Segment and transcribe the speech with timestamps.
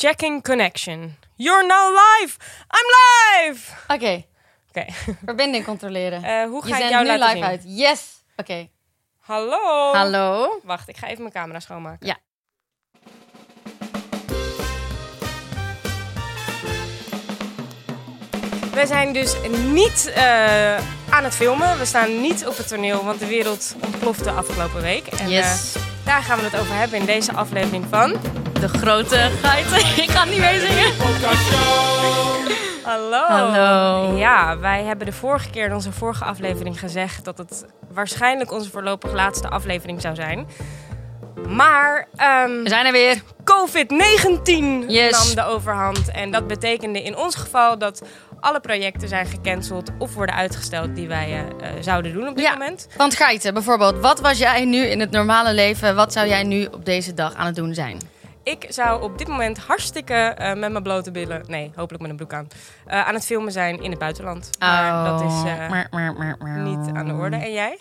[0.00, 1.16] checking connection.
[1.36, 2.36] You're now live.
[2.72, 3.60] I'm live.
[3.88, 4.24] Oké,
[4.68, 4.84] Oké.
[5.26, 6.22] verbinding controleren.
[6.24, 7.44] Eh, hoe je ga ik zendt jou nu live zien?
[7.44, 7.62] uit.
[7.66, 8.22] Yes.
[8.36, 8.68] Oké.
[9.18, 9.92] Hallo.
[9.92, 10.60] Hallo.
[10.62, 12.06] Wacht, ik ga even mijn camera schoonmaken.
[12.06, 12.18] Ja.
[18.72, 19.34] We zijn dus
[19.72, 20.76] niet eh,
[21.10, 21.78] aan het filmen.
[21.78, 25.06] We staan niet op het toneel, want de wereld ontplofte afgelopen week.
[25.06, 25.74] En Yes.
[25.76, 28.14] eh, daar gaan we het over hebben in deze aflevering van...
[28.60, 29.78] De grote geiten.
[30.04, 30.92] Ik ga niet meezingen.
[32.82, 33.26] Hallo.
[33.26, 34.16] Hallo.
[34.16, 38.70] Ja, wij hebben de vorige keer in onze vorige aflevering gezegd dat het waarschijnlijk onze
[38.70, 40.46] voorlopig laatste aflevering zou zijn.
[41.48, 43.22] Maar ehm, We zijn er weer.
[43.44, 45.24] COVID-19 Yes.
[45.24, 46.10] nam de overhand.
[46.10, 48.02] En dat betekende in ons geval dat
[48.40, 51.38] alle projecten zijn gecanceld of worden uitgesteld die wij eh,
[51.76, 52.52] eh, zouden doen op dit Ja.
[52.52, 52.88] moment.
[52.96, 53.98] Want geiten, bijvoorbeeld.
[53.98, 55.94] Wat was jij nu in het normale leven?
[55.94, 57.98] Wat zou jij nu op deze dag aan het doen zijn?
[58.42, 62.16] Ik zou op dit moment hartstikke eh, met mijn blote billen, nee, hopelijk met een
[62.16, 62.48] broek aan,
[62.86, 64.50] aan het filmen zijn in het buitenland.
[64.58, 65.88] Maar dat is mer.
[66.62, 67.36] niet aan de orde.
[67.36, 67.78] En jij?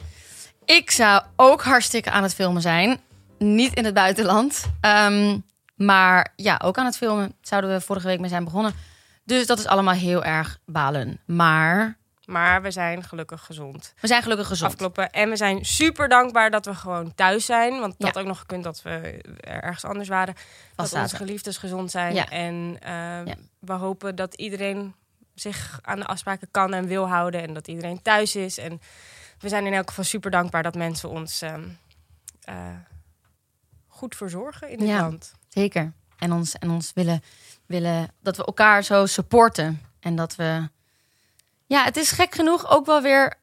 [0.66, 3.00] Ik zou ook hartstikke aan het filmen zijn.
[3.38, 4.64] Niet in het buitenland.
[4.82, 5.38] Ehm,
[5.76, 7.34] maar ja, ook aan het filmen.
[7.42, 8.74] Zouden we vorige week mee zijn begonnen.
[9.30, 11.20] Dus dat is allemaal heel erg balen.
[11.26, 13.94] Maar Maar we zijn gelukkig gezond.
[14.02, 14.72] we zijn gelukkig gezond.
[14.72, 15.10] Afkloppen.
[15.10, 17.72] En we zijn super dankbaar dat we gewoon thuis zijn.
[17.80, 18.06] Want dat Ja.
[18.06, 20.34] had ook nog gekund dat we ergens anders waren.
[20.76, 21.02] dat zaten.
[21.04, 22.14] onze geliefdes gezond zijn.
[22.14, 22.30] Ja.
[22.30, 22.92] En eh,
[23.26, 23.36] Ja.
[23.60, 24.96] we hopen dat iedereen
[25.36, 27.42] zich aan de afspraken kan en wil houden.
[27.42, 28.58] En dat iedereen thuis is.
[28.58, 28.82] En
[29.40, 31.64] we zijn in elk geval super dankbaar dat mensen ons ehm,
[32.44, 32.56] eh,
[33.88, 35.00] goed verzorgen in dit Ja.
[35.02, 35.34] land.
[35.48, 35.94] Zeker.
[36.20, 37.24] En ons, en ons willen,
[37.66, 39.82] willen dat we elkaar zo supporten.
[40.00, 40.70] En dat we.
[41.66, 43.34] Ja, het is gek genoeg ook wel weer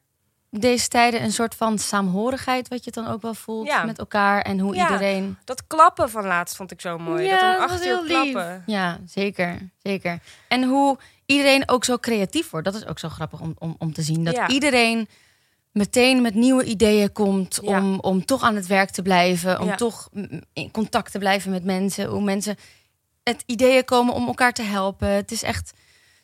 [0.49, 3.83] deze tijden een soort van saamhorigheid, wat je dan ook wel voelt Ja.
[3.85, 4.41] met elkaar.
[4.41, 4.81] En hoe Ja.
[4.85, 5.37] iedereen.
[5.43, 7.29] Dat klappen van laatst vond ik zo mooi.
[7.29, 8.31] dat Ja, om dat acht uur heel lief.
[8.31, 8.63] klappen.
[8.65, 9.69] Ja, zeker.
[9.83, 10.19] Zeker.
[10.47, 12.65] En hoe iedereen ook zo creatief wordt.
[12.65, 14.23] Dat is ook zo grappig om, om, om te zien.
[14.23, 15.09] Dat iedereen
[15.77, 17.79] meteen met nieuwe ideeën komt Ja.
[17.81, 19.59] om, om toch aan het werk te blijven.
[19.59, 19.75] Om Ja.
[19.75, 20.09] toch
[20.53, 22.05] in contact te blijven met mensen.
[22.05, 22.55] Hoe mensen
[23.23, 25.07] het ideeën komen om elkaar te helpen.
[25.09, 25.73] Het is echt...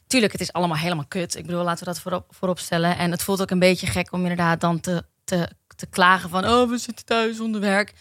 [0.07, 1.35] Tuurlijk, het is allemaal helemaal kut.
[1.35, 2.97] Ik bedoel, laten we dat voorop, voorop stellen.
[2.97, 6.45] En het voelt ook een beetje gek om inderdaad dan te, te, te klagen van...
[6.47, 7.93] oh, we zitten thuis zonder werk.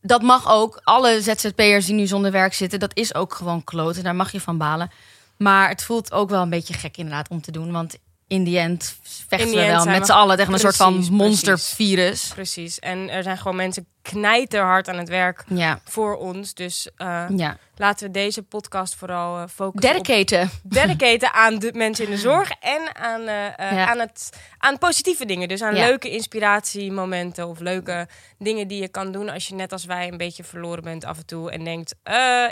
[0.00, 0.80] Dat mag ook.
[0.84, 2.78] Alle ZZP'ers die nu zonder werk zitten...
[2.80, 4.04] dat is ook gewoon kloten.
[4.04, 4.90] Daar mag je van balen.
[5.38, 7.72] Maar het voelt ook wel een beetje gek inderdaad om te doen.
[7.72, 7.96] Want
[8.28, 8.96] in die end
[9.28, 10.36] vechten we wel met z'n allen...
[10.36, 12.30] tegen een soort van monstervirus.
[12.34, 12.78] Precies.
[12.78, 16.54] En er zijn gewoon mensen knijterhard aan het werk Ja, voor ons.
[16.54, 17.56] Dus eh, ja.
[17.76, 20.50] laten we deze podcast vooral eh, focussen op Dedicaten.
[20.62, 23.86] dedicaten aan de mensen in de zorg en aan, eh, Ja.
[23.86, 25.48] aan, het, aan positieve dingen.
[25.48, 28.08] Dus aan leuke inspiratiemomenten of leuke
[28.38, 31.16] dingen die je kan doen als je net als wij een beetje verloren bent af
[31.16, 31.94] en toe en denkt,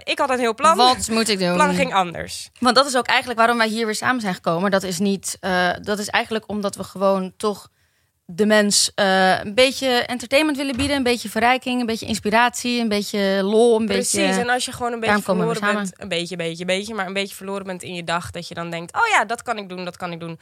[0.04, 0.76] ik had een heel plan.
[0.76, 1.48] Wat moet ik doen?
[1.48, 2.50] Het plan ging anders.
[2.60, 4.70] Want dat is ook eigenlijk waarom wij hier weer samen zijn gekomen.
[4.70, 5.38] Dat is niet.
[5.82, 7.68] dat is eigenlijk omdat we gewoon toch
[8.26, 12.88] de mens eh, een beetje entertainment willen bieden, een beetje verrijking, een beetje inspiratie, een
[12.88, 14.12] beetje lol, een Precies.
[14.20, 14.40] beetje.
[14.40, 17.34] En als je gewoon een beetje verloren bent, een beetje, beetje, beetje, maar een beetje
[17.34, 19.84] verloren bent in je dag, dat je dan denkt, oh ja, dat kan ik doen,
[19.84, 20.38] dat kan ik doen.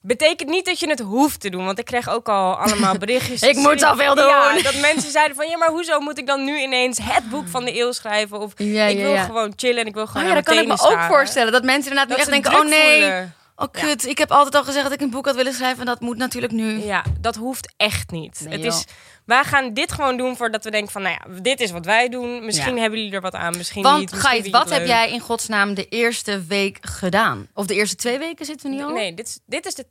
[0.00, 3.40] Betekent niet dat je het hoeft te doen, want ik kreeg ook al allemaal berichtjes.
[3.52, 4.26] Ik moet zoveel doen.
[4.26, 7.48] Ja, dat mensen zeiden van, ja, maar hoezo moet ik dan nu ineens het boek
[7.48, 8.40] van de eeuw schrijven?
[8.40, 9.24] Of Ja, ik wil ja.
[9.24, 11.52] gewoon chillen en ik wil gewoon Oh ja, dat kan ik me ook voorstellen.
[11.52, 13.34] Dat mensen inderdaad Dat nu ze echt denken: oh nee, voelen.
[13.56, 15.86] Oh kut, ik heb altijd al gezegd dat ik een boek had willen schrijven en
[15.86, 16.78] dat moet natuurlijk nu.
[16.84, 18.40] Ja, dat hoeft echt niet.
[18.44, 18.74] Nee, het joh.
[18.74, 18.84] is,
[19.26, 22.08] wij gaan dit gewoon doen voordat we denken van, nou ja, dit is wat wij
[22.08, 22.44] doen.
[22.44, 22.80] Misschien Ja.
[22.80, 24.10] hebben jullie er wat aan, misschien Want niet.
[24.26, 27.48] vind je wat heb jij in godsnaam de eerste week gedaan?
[27.54, 28.90] Of de eerste twee weken zitten we nu al?
[28.90, 29.86] Nee, dit, is- dit is de...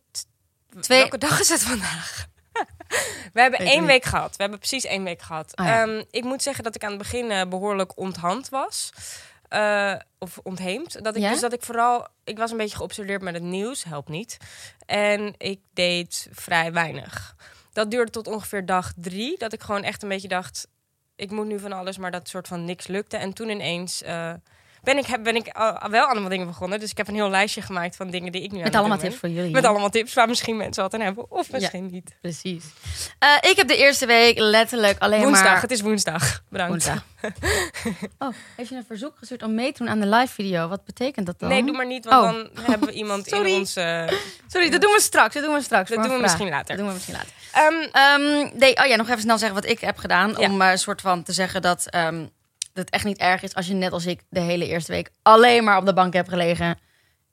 [0.82, 2.26] Twee- Welke dag is het vandaag?
[3.34, 3.90] We hebben Weet één niet.
[3.90, 4.30] week gehad.
[4.30, 5.52] We hebben precies één week gehad.
[5.56, 5.82] Oh ja.
[5.82, 8.90] Ehm, ik moet zeggen dat ik aan het begin eh, behoorlijk onthand was.
[9.54, 11.04] Eh, of ontheemd.
[11.04, 11.32] Dat ik, Ja?
[11.32, 12.08] Dus dat ik vooral...
[12.24, 13.84] Ik was een beetje geobsedeerd met het nieuws.
[13.84, 14.38] Helpt niet.
[14.86, 17.36] En ik deed vrij weinig.
[17.74, 19.38] Dat duurde tot ongeveer dag drie.
[19.38, 20.68] Dat ik gewoon echt een beetje dacht...
[21.16, 23.18] Ik moet nu van alles, maar dat soort van niks lukte.
[23.18, 24.02] En toen ineens...
[24.02, 24.34] eh,
[24.84, 26.80] ben ik, heb, ben ik al- wel allemaal dingen begonnen.
[26.80, 28.98] Dus ik heb een heel lijstje gemaakt van dingen die ik nu aan Met allemaal
[28.98, 29.30] doen tips ben.
[29.30, 29.54] voor jullie.
[29.54, 31.32] Met allemaal tips waar misschien mensen wat aan hebben.
[31.32, 32.16] Of misschien niet.
[32.22, 32.64] Precies.
[33.20, 35.62] Eh, ik heb de eerste week letterlijk alleen Woensdag, maar...
[35.62, 36.42] het is woensdag.
[36.50, 36.72] Bedankt.
[36.72, 37.04] Woensdag.
[38.20, 40.68] oh, heeft je een verzoek gestuurd om mee te doen aan de live video?
[40.68, 41.50] Wat betekent dat dan?
[41.50, 42.56] Nee, doe maar niet, want Oh.
[42.56, 43.76] dan hebben we iemand in ons...
[43.76, 44.08] eh,
[44.48, 45.34] Sorry, dat doen we straks.
[45.34, 45.90] Dat doen we straks.
[45.90, 46.68] dat doen we misschien later.
[46.68, 47.32] Dat doen we misschien later.
[47.52, 50.30] Ehm, Ehm, nee, oh ja, nog even snel zeggen wat ik heb gedaan.
[50.38, 50.50] Ja.
[50.50, 52.26] Om eh, een soort van te zeggen dat, ehm,
[52.74, 55.64] dat echt niet erg is als je net als ik de hele eerste week alleen
[55.64, 56.80] maar op de bank hebt gelegen.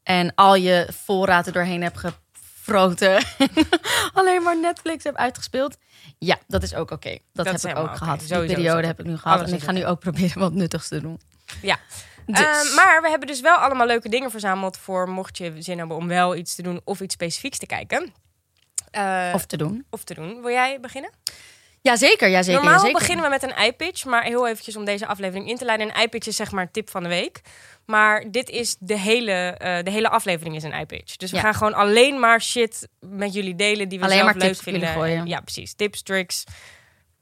[0.02, 3.25] En al je voorraad er doorheen hebt gefroten.
[4.12, 5.76] alleen maar Netflix hebt uitgespeeld.
[6.19, 7.19] Ja, dat is ook oké.
[7.32, 8.19] Dat, heb ik ook gehad.
[8.19, 9.38] Die Sowieso periode heb ik nu gehad.
[9.38, 11.20] Alles En ik ga nu ook proberen wat nuttigs te doen.
[11.62, 11.78] ja.
[12.26, 12.38] Dus.
[12.38, 15.96] Ehm, maar we hebben dus wel allemaal leuke dingen verzameld voor mocht je zin hebben
[15.96, 18.12] om wel iets te doen of iets specifieks te kijken.
[18.90, 19.87] Eh, Of te doen.
[19.90, 20.40] of te doen.
[20.42, 21.10] Wil jij beginnen?
[21.82, 22.61] Jazeker, ja, zeker.
[22.61, 22.99] Normaal jazeker.
[22.99, 25.88] beginnen we met een iPitch, maar heel eventjes om deze aflevering in te leiden.
[25.94, 27.41] Een iPitch is zeg maar tip van de week.
[27.87, 31.17] Maar dit is de hele, eh, de hele aflevering is een iPitch.
[31.17, 31.43] Dus we Ja.
[31.43, 34.62] gaan gewoon alleen maar shit met jullie delen die we Alleen zelf maar leuk tips
[34.62, 34.88] vinden.
[34.88, 35.27] gooien.
[35.27, 35.75] Ja, precies.
[35.75, 36.44] Tips, tricks.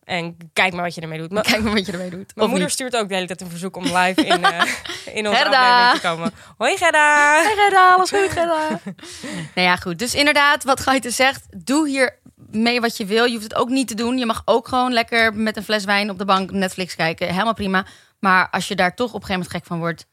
[0.05, 1.31] En kijk maar wat je ermee doet.
[1.31, 2.33] M- Kijk maar wat je ermee doet.
[2.37, 2.75] Mijn moeder niet.
[2.77, 4.63] stuurt ook de hele tijd een verzoek om live in, eh,
[5.19, 5.91] in onze Gerda.
[5.91, 6.33] aflevering te komen.
[6.59, 7.41] Hoi Gerda!
[7.43, 8.69] Hey Gerda, alles goed Gerda?
[9.55, 9.99] nou ja, goed.
[9.99, 12.19] Dus inderdaad, wat Gaite zegt, doe hier
[12.51, 13.25] mee wat je wil.
[13.25, 14.19] Je hoeft het ook niet te doen.
[14.19, 17.29] Je mag ook gewoon lekker met een fles wijn op de bank Netflix kijken.
[17.29, 17.87] Helemaal prima.
[18.19, 20.07] Maar als je daar toch op een gegeven moment gek van wordt,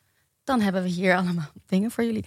[0.43, 2.25] dan hebben we hier allemaal dingen voor jullie.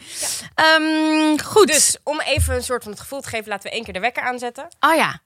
[0.55, 1.67] Ehm, goed.
[1.67, 4.01] Dus om even een soort van het gevoel te geven, laten we één keer de
[4.01, 4.69] wekker aanzetten.
[4.81, 5.21] Oh ja.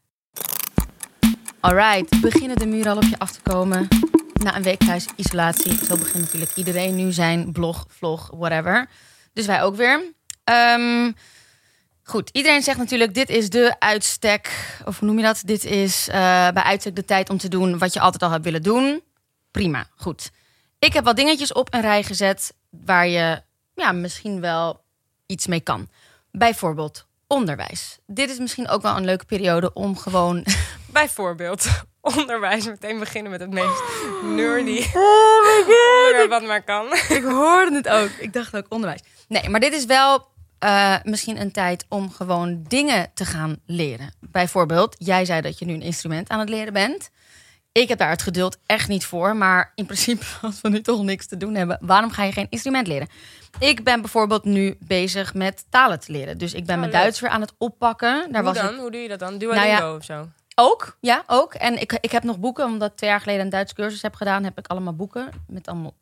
[1.61, 3.89] Alright, beginnen de muren al op je af te komen.
[4.33, 5.85] Na een week thuis isolatie.
[5.85, 8.89] Zo begint natuurlijk iedereen nu zijn blog, vlog, whatever.
[9.33, 10.13] Dus wij ook weer.
[10.45, 11.13] Ehm,
[12.13, 14.77] goed, iedereen zegt natuurlijk: dit is de uitstek.
[14.85, 15.43] Of hoe noem je dat?
[15.45, 16.15] Dit is eh,
[16.51, 19.03] bij uitstek de tijd om te doen wat je altijd al hebt willen doen.
[19.51, 20.31] Prima, goed.
[20.79, 23.43] Ik heb wat dingetjes op een rij gezet waar je
[23.75, 24.81] ja, misschien wel
[25.27, 25.89] iets mee kan.
[26.31, 27.99] Bijvoorbeeld onderwijs.
[28.07, 30.45] Dit is misschien ook wel een leuke periode om gewoon.
[30.93, 31.67] Bijvoorbeeld
[32.01, 32.67] onderwijs.
[32.67, 33.83] Meteen beginnen met het meest
[34.23, 36.93] nerdy Oh my onderwerp wat maar kan.
[36.93, 38.11] Ik hoorde het ook.
[38.19, 39.01] Ik dacht ook onderwijs.
[39.29, 40.32] Nee, maar dit is wel
[40.63, 44.15] eh, misschien een tijd om gewoon dingen te gaan leren.
[44.21, 47.11] Bijvoorbeeld, jij zei dat je nu een instrument aan het leren bent.
[47.73, 49.37] Ik heb daar het geduld echt niet voor.
[49.37, 52.47] Maar in principe, als we nu toch niks te doen hebben, waarom ga je geen
[52.51, 53.09] instrument leren?
[53.59, 56.39] Ik ben bijvoorbeeld nu bezig met talen te leren.
[56.39, 56.93] Dus ik ben Oh, mijn.
[56.93, 58.33] Duits weer aan het oppakken.
[58.33, 58.75] Daar Hoe was dan?
[58.75, 59.39] ik Hoe doe je dat dan?
[59.39, 60.29] Duolingo Nou of zo?
[60.55, 61.55] ook, ja, ook.
[61.55, 64.15] En ik, ik heb nog boeken, omdat ik twee jaar geleden een Duits cursus heb
[64.15, 65.95] gedaan, heb ik allemaal boeken met allemaal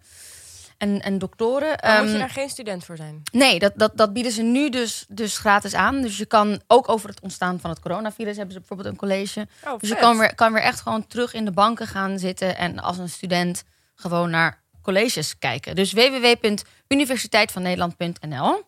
[0.78, 1.78] en, en doktoren.
[1.82, 3.22] Maar moet je Ehm, daar geen student voor zijn?
[3.32, 6.02] Nee, dat, dat, dat bieden ze nu dus, dus gratis aan.
[6.02, 9.46] Dus je kan ook over het ontstaan van het coronavirus hebben ze bijvoorbeeld een college.
[9.66, 12.56] Oh, Dus je kan weer, kan weer echt gewoon terug in de banken gaan zitten
[12.56, 13.62] en als een student
[13.94, 15.74] gewoon naar colleges kijken.
[15.74, 18.62] Dus www.universiteitvannederland.nl.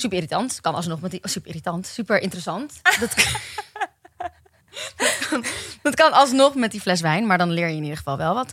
[0.00, 0.60] Super irritant.
[0.60, 1.20] Kan alsnog met die.
[1.22, 1.86] Super irritant.
[1.86, 2.80] Super interessant.
[2.82, 3.14] Dat,
[4.96, 5.44] dat, kan,
[5.82, 8.34] dat kan alsnog met die fles wijn, maar dan leer je in ieder geval wel
[8.34, 8.52] wat.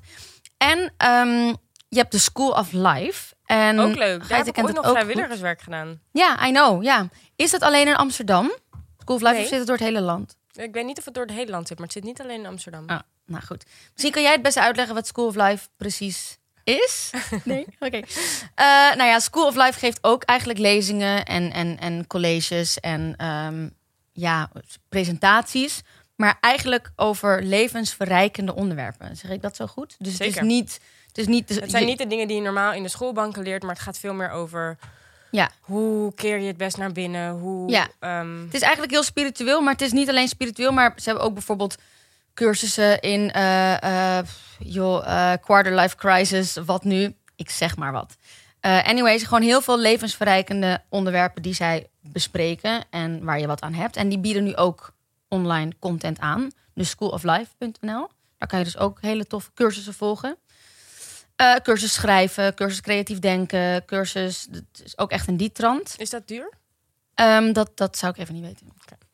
[0.58, 1.54] En ehm,
[1.90, 3.36] je hebt de School of Life.
[3.46, 4.28] En Ook leuk.
[4.28, 6.02] Daar heb ik ooit nog ook vrijwilligerswerk gedaan.
[6.12, 6.84] Ja, I know.
[6.84, 7.10] Ja.
[7.36, 8.52] Is dat alleen in Amsterdam?
[8.98, 9.44] School of Life Nee.
[9.44, 10.36] of zit het door het hele land?
[10.54, 12.40] Ik weet niet of het door het hele land zit, maar het zit niet alleen
[12.40, 12.84] in Amsterdam.
[12.88, 13.66] Ah, nou goed.
[13.92, 17.10] Misschien kan jij het beste uitleggen wat School of Life precies is?
[17.44, 17.66] Nee?
[17.80, 17.98] Oké.
[17.98, 18.66] Eh,
[18.96, 23.70] nou ja, School of Life geeft ook eigenlijk lezingen en, en, en colleges en ehm,
[24.12, 24.50] ja,
[24.90, 25.82] presentaties.
[26.16, 29.16] Maar eigenlijk over levensverrijkende onderwerpen.
[29.18, 29.96] Zeg ik dat zo goed?
[30.00, 30.80] Dus het is niet...
[31.08, 33.44] Het, is niet Het zijn je- niet de dingen die je normaal in de schoolbanken
[33.44, 34.78] leert, maar het gaat veel meer over
[35.32, 35.50] Ja.
[35.62, 37.32] hoe keer je het best naar binnen.
[37.32, 37.88] Hoe, Ja.
[38.00, 41.24] ehm, Het is eigenlijk heel spiritueel, maar het is niet alleen spiritueel, maar ze hebben
[41.26, 41.76] ook bijvoorbeeld
[42.38, 44.26] cursussen in eh, eh,
[44.60, 47.16] joh, eh, quarter life crisis, wat nu?
[47.36, 48.18] Ik zeg maar wat.
[48.62, 53.96] Anyways, gewoon heel veel levensverrijkende onderwerpen die zij bespreken en waar je wat aan hebt.
[53.96, 54.94] En die bieden nu ook
[55.28, 56.52] online content aan.
[56.74, 58.10] Dus schooloflife.nl.
[58.38, 60.38] Daar kan je dus ook hele toffe cursussen volgen.
[61.36, 64.48] Eh, cursus schrijven, cursus creatief denken, cursus.
[64.52, 65.96] Het is ook echt in die trant.
[65.98, 66.54] is dat duur?
[67.14, 68.68] Ehm, dat, dat zou ik even niet weten.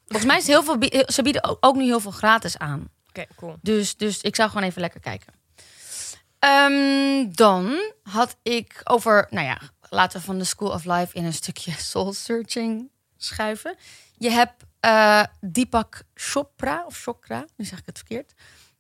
[0.06, 0.78] Volgens mij is heel veel.
[1.08, 2.90] Ze bieden ook nu heel veel gratis aan.
[3.14, 3.56] Oké, cool.
[3.62, 5.34] Dus, dus ik zou gewoon even lekker kijken.
[6.40, 9.28] Ehm, dan had ik over.
[9.30, 13.76] Nou ja, laten we van de School of Life in een stukje soul searching schuiven.
[14.18, 18.34] Je hebt eh, Deepak Chopra of Chokra, nu zeg ik het verkeerd.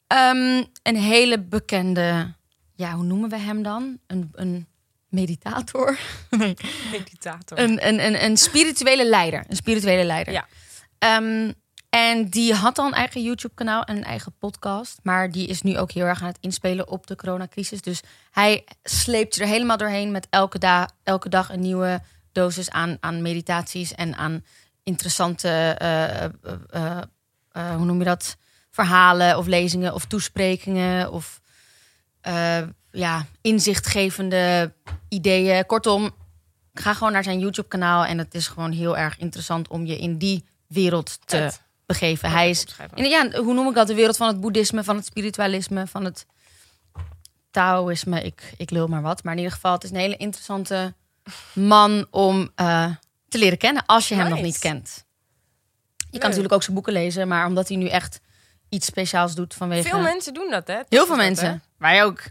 [0.08, 2.34] Ehm, een hele bekende.
[2.76, 4.00] Ja, hoe noemen we hem dan?
[4.08, 4.68] Een, een
[5.10, 6.00] meditator.
[6.92, 7.60] Meditator.
[7.64, 9.46] Een, een, een, een spirituele leider.
[9.48, 10.34] Een spirituele leider.
[10.34, 10.48] Ja.
[10.98, 11.52] Ehm,
[11.94, 15.00] en die had al een eigen YouTube-kanaal en een eigen podcast.
[15.04, 17.82] Maar die is nu ook heel erg aan het inspelen op de coronacrisis.
[17.82, 23.22] Dus hij sleept er helemaal doorheen met elke, elke dag een nieuwe dosis aan, aan
[23.22, 24.44] meditaties en aan
[24.84, 26.32] interessante, eh, eh,
[27.52, 28.38] eh, hoe noem je dat?
[28.70, 31.42] verhalen of lezingen of toesprekingen of
[32.92, 34.74] ja, inzichtgevende
[35.10, 35.66] ideeën.
[35.66, 36.12] Kortom,
[36.74, 40.18] ga gewoon naar zijn YouTube-kanaal en het is gewoon heel erg interessant om je in
[40.18, 41.52] die wereld te.
[41.94, 42.32] Begeven.
[42.32, 43.88] Hij is, in, ja, hoe noem ik dat?
[43.88, 46.26] De wereld van het boeddhisme, van het spiritualisme, van het
[47.52, 48.22] Taoïsme.
[48.22, 49.24] Ik, ik lul maar wat.
[49.24, 50.94] Maar in ieder geval, het is een hele interessante
[51.54, 52.90] man om eh,
[53.28, 55.06] te leren kennen als je hem nog niet kent.
[55.98, 56.20] Je Leuk.
[56.22, 58.20] kan natuurlijk ook zijn boeken lezen, maar omdat hij nu echt
[58.70, 60.80] iets speciaals doet vanwege Veel mensen doen dat, hè?
[60.90, 61.64] heel veel mensen.
[61.78, 62.22] Wij ook.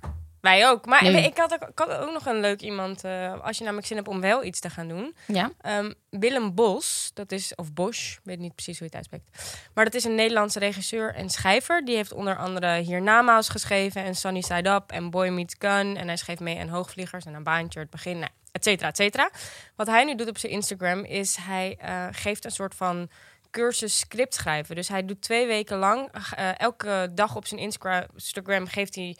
[0.42, 0.86] Wij ook.
[0.86, 3.04] Maar ik had, ook, ik had ook nog een leuk iemand.
[3.04, 5.14] eh, als je namelijk zin hebt om wel iets te gaan doen.
[5.26, 5.50] Ja.
[5.60, 9.42] Ehm, Willem Bos, dat is, of Bosch, ik weet niet precies hoe je het uitspreekt.
[9.74, 11.84] Maar dat is een Nederlandse regisseur en schrijver.
[11.84, 15.96] Die heeft onder andere Hiernamaals geschreven en Sunny Side Up en Boy Meets Gun.
[15.96, 18.96] En hij schreef mee aan Hoogvliegers en een baantje, het begin, nou, et cetera, et
[18.96, 19.30] cetera.
[19.76, 23.08] Wat hij nu doet op zijn Instagram is hij eh, geeft een soort van
[23.50, 24.74] cursus script schrijven.
[24.74, 29.16] Dus hij doet twee weken lang, eh, elke dag op zijn Instagram geeft hij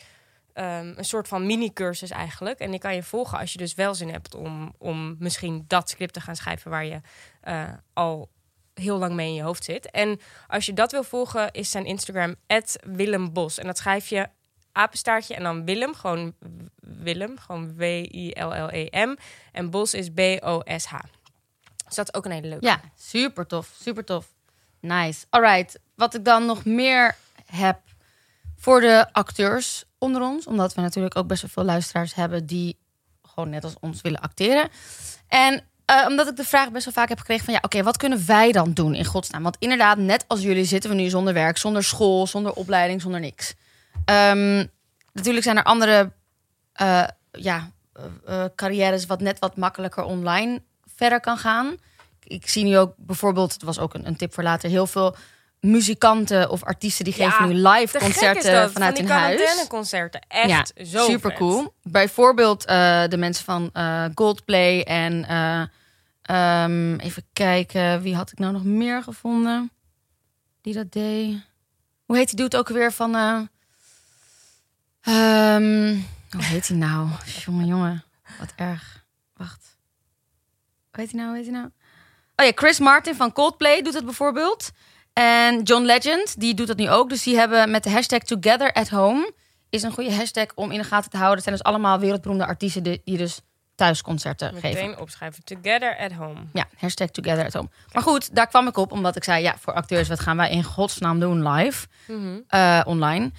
[0.53, 2.59] ehm, een soort van mini-cursus eigenlijk.
[2.59, 5.91] En die kan je volgen als je dus wel zin hebt om, om misschien dat
[5.91, 7.01] script te gaan schrijven waar je
[7.41, 8.31] eh, al
[8.75, 9.91] heel lang mee in je hoofd zit.
[9.91, 12.35] En als je dat wil volgen, is zijn Instagram
[12.83, 13.59] Willem Bos.
[13.59, 14.29] En dat schrijf je
[14.73, 16.35] apenstaartje en dan Willem, gewoon
[16.81, 19.17] Willem, gewoon W-I-L-L-E-M.
[19.53, 20.95] En Bos is B-O-S-H.
[21.87, 22.67] Dus dat is ook een hele leuke.
[22.67, 23.77] Ja, super tof.
[23.81, 24.27] Super tof.
[24.81, 25.27] Nice.
[25.31, 25.79] Alright.
[25.95, 27.17] Wat ik dan nog meer
[27.47, 27.81] heb
[28.63, 30.47] voor de acteurs onder ons.
[30.47, 32.79] Omdat we natuurlijk ook best wel veel luisteraars hebben die
[33.23, 34.69] gewoon net als ons willen acteren.
[35.29, 37.97] En eh, omdat ik de vraag best wel vaak heb gekregen van ja, oké, wat
[37.97, 39.43] kunnen wij dan doen in godsnaam?
[39.43, 43.21] Want inderdaad, net als jullie zitten we nu zonder werk, zonder school, zonder opleiding, zonder
[43.21, 43.55] niks.
[44.05, 44.67] Ehm,
[45.13, 46.13] natuurlijk zijn er andere
[46.73, 47.71] eh, ja,
[48.25, 50.63] eh, carrières wat net wat makkelijker online
[50.97, 51.77] verder kan gaan.
[52.23, 55.17] Ik zie nu ook bijvoorbeeld, het was ook een, een tip voor later, heel veel
[55.63, 59.37] muzikanten of artiesten die Ja, geven nu live concerten dat, vanuit van hun huis.
[59.37, 60.21] quarantaineconcerten.
[60.29, 61.39] Echt zo super vet.
[61.39, 61.75] cool.
[61.83, 65.63] Bijvoorbeeld eh, de mensen van eh, Goldplay en eh,
[66.23, 69.71] ehm, even kijken, wie had ik nou nog meer gevonden
[70.61, 71.37] die dat deed?
[72.05, 73.15] Hoe heet die doet ook weer van?
[73.17, 73.41] eh,
[75.01, 75.97] ehm,
[76.31, 77.09] hoe heet hij nou?
[77.45, 78.05] jongen, jongen,
[78.39, 79.05] wat erg.
[79.37, 79.77] Wacht.
[80.91, 81.29] Hoe heet hij nou?
[81.29, 81.71] Hoe heet hij nou?
[82.37, 84.71] Oh ja, Chris Martin van Coldplay doet het bijvoorbeeld.
[85.13, 87.09] En John Legend, die doet dat nu ook.
[87.09, 89.33] Dus die hebben met de hashtag Together at Home...
[89.71, 91.37] is een goede hashtag om in de gaten te houden.
[91.37, 92.83] Het zijn dus allemaal wereldberoemde artiesten...
[92.83, 93.41] die, die dus
[93.75, 94.69] thuisconcerten geven.
[94.69, 95.45] Meteen opschrijven.
[95.45, 96.41] Together at home.
[96.53, 97.69] Ja, hashtag Together at Home.
[97.93, 99.43] Maar goed, daar kwam ik op omdat ik zei...
[99.43, 101.87] ja, voor acteurs, wat gaan wij in godsnaam doen live?
[102.07, 102.39] Mhm.
[102.49, 103.31] eh, online.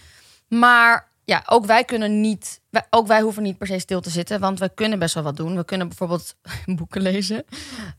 [0.48, 4.10] Maar ja, ook wij kunnen niet, wij, ook wij hoeven niet per se stil te
[4.10, 5.56] zitten, want we kunnen best wel wat doen.
[5.56, 7.46] We kunnen bijvoorbeeld boeken lezen.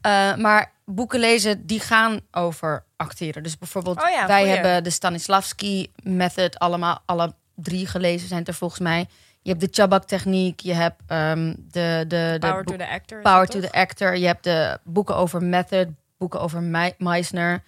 [0.01, 3.43] Eh, maar boeken lezen die gaan over acteren.
[3.43, 4.55] Dus bijvoorbeeld, Oh ja, wij goeie.
[4.55, 9.07] hebben de Stanislavski method allemaal, alle drie gelezen zijn er volgens mij.
[9.43, 13.21] Je hebt de Chabak techniek, je hebt ehm, de, de, de Power to the actor.
[13.21, 13.71] Power to toch?
[13.71, 14.17] the Actor.
[14.17, 17.63] Je hebt de boeken over Method, boeken over Me- Meisner.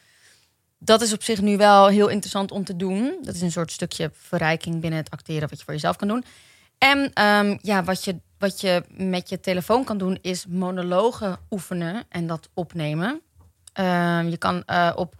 [0.78, 3.18] Dat is op zich nu wel heel interessant om te doen.
[3.22, 6.24] Dat is een soort stukje verrijking binnen het acteren wat je voor jezelf kan doen.
[6.78, 12.04] En ehm, ja, wat je, wat je met je telefoon kan doen is monologen oefenen
[12.08, 13.20] en dat opnemen.
[13.72, 15.14] Ehm, je kan eh, op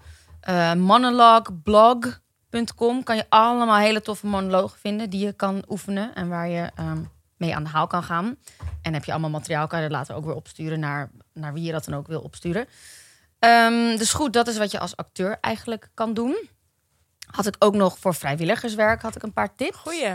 [0.47, 6.49] eh monologblog.com kan je allemaal hele toffe monologen vinden die je kan oefenen en waar
[6.49, 7.03] je ehm,
[7.37, 8.37] mee aan de haal kan gaan.
[8.83, 11.63] En heb je allemaal materiaal, kan je dat later ook weer opsturen naar, naar wie
[11.63, 12.67] je dat dan ook wil opsturen.
[13.39, 16.49] Ehm, dus goed, dat is wat je als acteur eigenlijk kan doen.
[17.27, 19.77] Had ik ook nog voor vrijwilligerswerk had ik een paar tips.
[19.77, 20.15] Goeie.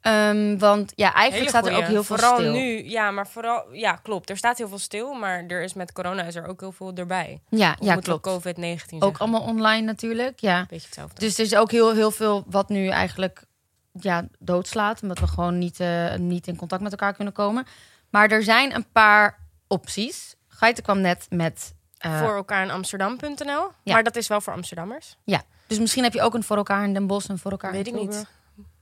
[0.00, 2.52] Ehm, want ja, eigenlijk staat er ook heel veel vooral stil.
[2.52, 4.30] nu, ja, maar vooral, ja, klopt.
[4.30, 6.92] Er staat heel veel stil, maar er is met corona is er ook heel veel
[6.94, 7.40] erbij.
[7.48, 8.28] Ja, Of ja klopt.
[8.28, 10.66] COVID-19 Ook allemaal online natuurlijk, ja.
[10.68, 11.20] Beetje hetzelfde.
[11.20, 13.44] Dus er is ook heel, heel veel wat nu eigenlijk
[13.92, 15.02] ja, doodslaat.
[15.02, 17.66] Omdat we gewoon niet, eh, niet in contact met elkaar kunnen komen.
[18.10, 20.34] Maar er zijn een paar opties.
[20.48, 21.74] Gaite kwam net met...
[21.98, 23.44] eh, voor elkaar in Amsterdam.nl.
[23.82, 23.92] Ja.
[23.92, 25.16] Maar dat is wel voor Amsterdammers.
[25.24, 27.72] Ja, dus misschien heb je ook een voor elkaar in Den Bosch en voor elkaar
[27.72, 28.26] Weet in ik niet.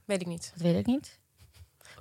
[0.09, 0.51] Weet ik niet.
[0.53, 1.19] Dat weet ik niet.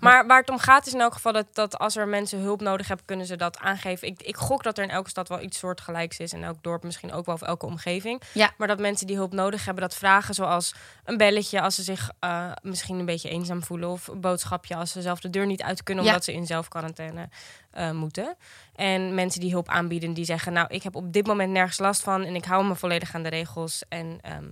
[0.00, 2.60] Maar waar het om gaat is in elk geval dat, dat als er mensen hulp
[2.60, 4.08] nodig hebben, kunnen ze dat aangeven.
[4.08, 6.32] Ik, ik gok dat er in elke stad wel iets soortgelijks is.
[6.32, 8.22] En elk dorp misschien ook wel of elke omgeving.
[8.34, 8.50] Ja.
[8.56, 10.34] Maar dat mensen die hulp nodig hebben, dat vragen.
[10.34, 10.74] Zoals
[11.04, 13.88] een belletje als ze zich eh, misschien een beetje eenzaam voelen.
[13.88, 16.10] Of een boodschapje als ze zelf de deur niet uit kunnen Ja.
[16.10, 17.28] omdat ze in zelfquarantaine
[17.70, 18.36] eh, moeten.
[18.74, 20.52] En mensen die hulp aanbieden, die zeggen...
[20.52, 22.24] nou, ik heb op dit moment nergens last van...
[22.24, 23.82] en ik hou me volledig aan de regels.
[23.88, 24.44] En ehm,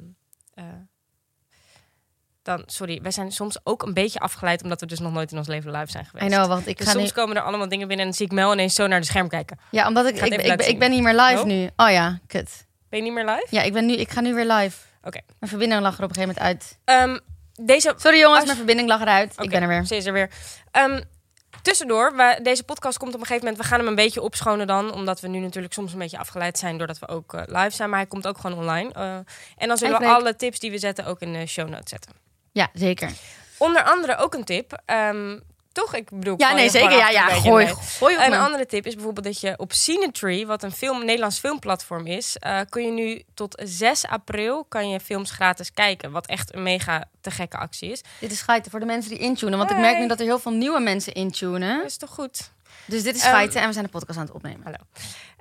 [0.55, 0.65] eh,
[2.47, 4.63] dan, sorry, wij zijn soms ook een beetje afgeleid...
[4.63, 6.35] omdat we dus nog nooit in ons leven live zijn I geweest.
[6.35, 7.11] know, want ik Dus ga soms nu...
[7.11, 9.29] komen er allemaal dingen binnen en dan zie ik Mel ineens zo naar de scherm
[9.29, 9.59] kijken.
[9.71, 11.71] Ja, omdat ik, ik, ik, laten ik ben niet meer live nu.
[11.77, 12.67] Oh ja, kut.
[12.89, 13.47] Ben je niet meer live?
[13.51, 14.77] Ja, ik, ben nu, ik ga nu weer live.
[15.03, 15.21] Oké.
[15.39, 16.79] Mijn verbinding lag er op een gegeven moment uit.
[16.85, 17.19] Ehm,
[17.67, 19.35] deze Sorry jongens, Als- mijn verbinding lag eruit.
[19.39, 19.85] Ik ben er weer.
[19.85, 20.31] Ze is er weer.
[20.71, 21.01] Ehm,
[21.63, 23.63] tussendoor, we, deze podcast komt op een gegeven moment...
[23.63, 24.93] We gaan hem een beetje opschonen dan.
[24.93, 26.79] Omdat we nu natuurlijk soms een beetje afgeleid zijn...
[26.79, 27.89] doordat we ook eh, live zijn.
[27.91, 28.93] Maar hij komt ook gewoon online.
[28.93, 29.15] Eh,
[29.57, 32.13] en dan zullen we alle tips die we zetten ook in de show notes zetten.
[32.57, 33.11] Ja, zeker.
[33.59, 34.83] Onder andere ook een tip.
[34.85, 35.39] ehm,
[35.73, 35.95] toch?
[35.95, 36.35] Ik bedoel...
[36.39, 36.97] Ja, nee, zeker.
[36.97, 37.67] Ja, ja, gooi,
[37.99, 38.37] gooi op Een me.
[38.37, 42.61] andere tip is bijvoorbeeld dat je op Cinetree, wat een film, Nederlands filmplatform is, eh,
[42.69, 46.11] kun je nu tot 6 april kan je films gratis kijken.
[46.11, 48.01] Wat echt een mega te gekke actie is.
[48.21, 49.59] Dit is geiten voor de mensen die intunen.
[49.59, 51.77] Want ik merk nu dat er heel veel nieuwe mensen intunen.
[51.77, 52.51] Dat is toch goed?
[52.85, 54.81] Dus dit is Ehm, geiten en we zijn de podcast aan het opnemen.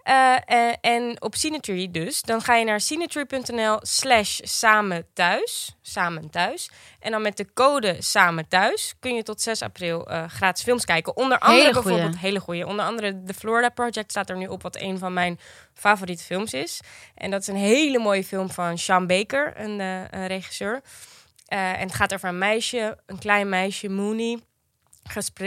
[0.05, 6.29] Eh, eh, en op Cinetree dus, dan ga je naar cinetree.nl slash samen thuis, samen
[6.29, 6.69] thuis.
[6.99, 10.85] En dan met de code samen thuis kun je tot 6 april eh, gratis films
[10.85, 11.17] kijken.
[11.17, 11.83] Onder andere Hele goeie.
[11.83, 12.65] bijvoorbeeld, hele goede.
[12.65, 15.39] Onder andere The Florida Project staat er nu op, wat een van mijn
[15.73, 16.79] favoriete films is.
[17.15, 20.81] En dat is een hele mooie film van Sean Baker, een, een regisseur.
[21.45, 24.39] En het gaat over een meisje, een klein meisje, Mooney.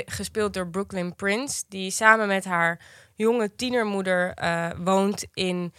[0.07, 1.65] gespeeld door Brooklyn Prince.
[1.69, 2.81] Die samen met haar
[3.19, 5.73] jonge tienermoeder eh, woont in.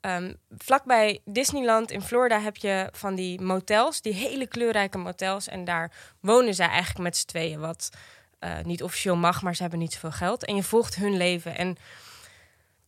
[0.00, 5.48] ehm, vlakbij Disneyland in Florida heb je van die motels, die hele kleurrijke motels.
[5.48, 7.60] En daar wonen zij eigenlijk met z'n tweeën.
[7.60, 7.90] Wat
[8.38, 10.44] eh, niet officieel mag, maar ze hebben niet zoveel geld.
[10.44, 11.56] En je volgt hun leven.
[11.56, 11.76] En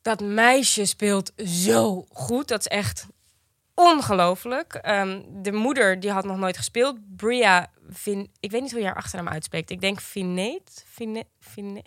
[0.03, 2.49] dat meisje speelt zo goed.
[2.49, 3.07] Dat is echt
[3.75, 4.75] ongelooflijk.
[4.75, 6.97] Ehm, de moeder die had nog nooit gespeeld.
[7.17, 9.71] Bria, Vin, ik weet niet hoe je haar achternaam uitspreekt.
[9.71, 10.85] Ik denk Vineet.
[10.89, 11.83] Vine, Vine,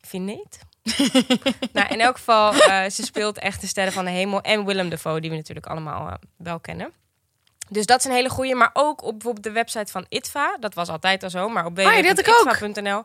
[0.00, 0.58] Vineet?
[1.72, 4.40] nou, in elk geval, eh, ze speelt echt de sterren van de hemel.
[4.40, 6.92] En Willem Dafoe, die we natuurlijk allemaal eh, wel kennen.
[7.68, 8.54] Dus dat is een hele goeie.
[8.54, 10.56] Maar ook op bijvoorbeeld de website van ITVA.
[10.60, 11.48] Dat was altijd al zo.
[11.48, 13.04] Maar op Ah, www.itva.nl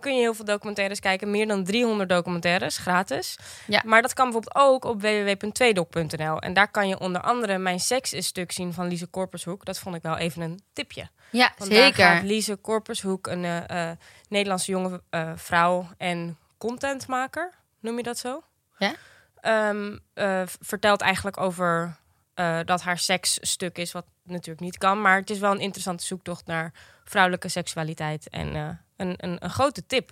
[0.00, 1.30] kun je heel veel documentaires kijken.
[1.30, 3.38] Meer dan 300 documentaires, gratis.
[3.66, 3.82] Ja.
[3.84, 6.38] Maar dat kan bijvoorbeeld ook op www.tweedoc.nl.
[6.38, 9.64] En daar kan je onder andere Mijn Seks is stuk zien van Lise Korpershoek.
[9.64, 11.08] Dat vond ik wel even een tipje.
[11.30, 12.22] Ja, Want daar gaat zeker.
[12.26, 13.90] Lise Korpershoek, een eh,
[14.28, 18.42] Nederlandse jonge eh, vrouw en contentmaker, noem je dat zo?
[18.78, 18.94] Ja.
[19.40, 21.96] Ehm, eh, vertelt eigenlijk over
[22.34, 25.00] eh, dat haar seksstuk is, wat natuurlijk niet kan.
[25.00, 26.72] Maar het is wel een interessante zoektocht naar
[27.04, 28.28] vrouwelijke seksualiteit.
[28.28, 30.10] En eh, een, een, een grote tip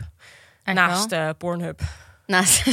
[0.64, 1.80] naast Pornhub.
[2.26, 2.64] Naast.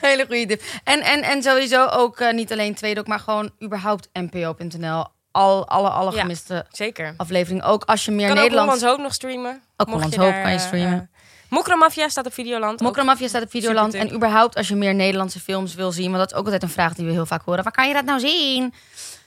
[0.00, 0.62] Hele goede tip.
[0.84, 5.06] En, en, en sowieso ook niet alleen Tweedok, maar gewoon überhaupt npo.nl.
[5.30, 6.20] Al, alle, alle Ja.
[6.20, 7.14] gemiste Zeker.
[7.16, 7.64] afleveringen.
[7.64, 8.82] Ook als je meer kan ook Nederlands...
[8.82, 9.62] Hoop nog streamen.
[9.76, 11.10] Ook Hollands Hoop daar, kan je streamen.
[11.48, 12.80] Eh, Mokromafia staat op Videoland.
[12.80, 13.94] Mokromafia staat op Videoland.
[13.94, 16.06] En überhaupt als je meer Nederlandse films wil zien.
[16.06, 17.64] Want dat is ook altijd een vraag die we heel vaak horen.
[17.64, 18.74] Waar kan je dat nou zien?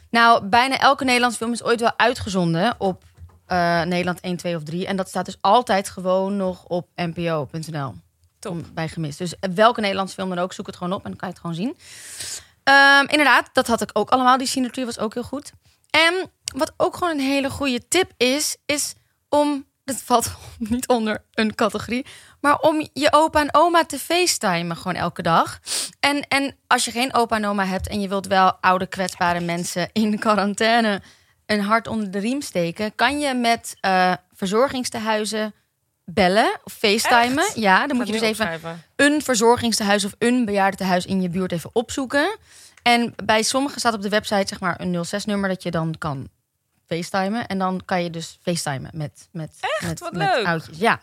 [0.10, 3.03] Nou, bijna elke Nederlandse film is ooit wel uitgezonden op
[3.45, 4.88] eh, Nederland 1, 2 of 3.
[4.88, 7.93] En dat staat dus altijd gewoon nog op npo.nl.
[8.39, 8.65] Top.
[8.73, 9.17] Bij gemist.
[9.17, 11.43] Dus welke Nederlandse film dan ook, zoek het gewoon op en dan kan je het
[11.43, 11.77] gewoon zien.
[12.63, 14.38] Ehm, inderdaad, dat had ik ook allemaal.
[14.38, 15.51] Die Cinetree was ook heel goed.
[15.89, 18.93] En wat ook gewoon een hele goede tip is, is
[19.29, 22.06] om, dat valt niet onder een categorie,
[22.41, 25.60] maar om je opa en oma te facetimen gewoon elke dag.
[25.99, 29.39] En, en als je geen opa en oma hebt en je wilt wel oude kwetsbare
[29.39, 31.02] mensen in quarantaine
[31.45, 35.54] een hart onder de riem steken, kan je met eh verzorgingstehuizen
[36.06, 37.43] bellen of facetimen.
[37.43, 37.56] Echt?
[37.56, 38.84] Ja, dan moet je dus even opschrijven.
[38.95, 42.38] een verzorgingstehuis of een bejaardentehuis in je buurt even opzoeken.
[42.82, 46.30] En bij sommigen staat op de website zeg maar een 06-nummer dat je dan kan
[46.89, 47.47] facetimen.
[47.47, 50.45] En dan kan je dus facetimen met, met, met, Wat met leuk.
[50.45, 50.78] oudjes.
[50.78, 50.99] Ja.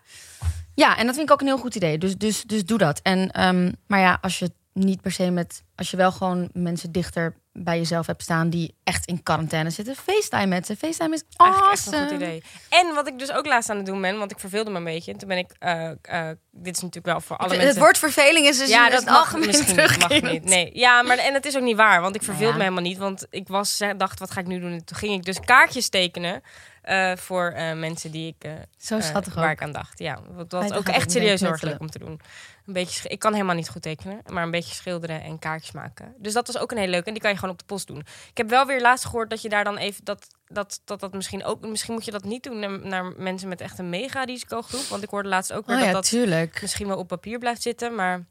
[0.75, 1.99] ja, en dat vind ik ook een heel goed idee.
[1.99, 3.01] Dus, dus, dus doe dat.
[3.03, 5.65] En, ehm, maar ja, als je niet per se met...
[5.75, 8.51] Als je wel gewoon mensen dichter bij jezelf hebt staan...
[8.51, 10.77] die echt in quarantaine zitten, facetime met ze.
[10.77, 12.43] Facetime is echt een goed idee.
[12.69, 14.85] En wat ik dus ook laatst aan het doen ben, want ik verveelde me een
[14.85, 15.13] beetje.
[15.13, 17.81] En toen ben ik, eh, eh, dit is natuurlijk wel voor alle Het mensen.
[17.81, 20.45] woord verveling is dus ja, dat het mag misschien mag niet.
[20.45, 22.57] Nee, ja, maar en het is ook niet waar, want ik verveelde ja.
[22.57, 24.73] me helemaal niet, want ik was dacht, wat ga ik nu doen?
[24.73, 26.43] En toen ging ik dus kaartjes tekenen
[26.87, 29.51] eh, voor eh, mensen die ik eh, Zo schattig waar ook.
[29.51, 29.99] ik aan dacht.
[29.99, 32.09] Ja, wat Hij was ook echt serieus heel erg leuk knutselen.
[32.09, 32.29] om te doen.
[32.67, 36.15] Een beetje, ik kan helemaal niet goed tekenen, maar een beetje schilderen en kaartjes maken.
[36.19, 37.87] Dus dat was ook een hele leuke en die kan je gewoon op de post
[37.87, 37.99] doen.
[38.31, 41.13] Ik heb wel weer laatst gehoord dat je daar dan even dat dat dat, dat
[41.13, 44.25] misschien ook misschien moet je dat niet doen naar, naar mensen met echt een mega
[44.25, 46.59] risicogroep, want ik hoorde laatst ook weer Oh dat ja, dat tuurlijk.
[46.61, 48.25] misschien wel op papier blijft zitten, maar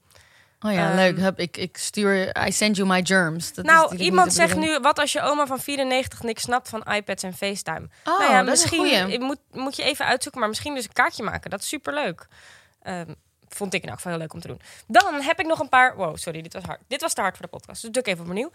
[0.60, 1.18] Oh ja, Ehm, leuk.
[1.18, 3.54] Hup, ik, ik stuur, I send you my germs.
[3.54, 7.24] Dat nou, iemand zegt nu, wat als je oma van 94 niks snapt van iPads
[7.24, 7.88] en FaceTime?
[8.04, 10.84] Oh, nou ja, dat is een misschien moet, moet je even uitzoeken, maar misschien dus
[10.84, 11.50] een kaartje maken.
[11.50, 12.28] Dat is superleuk.
[12.82, 13.14] Ehm
[13.56, 14.62] vond ik in elk geval heel leuk om te doen.
[14.88, 15.96] Dan heb ik nog een paar...
[15.96, 16.80] Wow, sorry, dit was hard.
[16.88, 18.52] Dit was te hard voor de podcast, dus doe ik even opnieuw.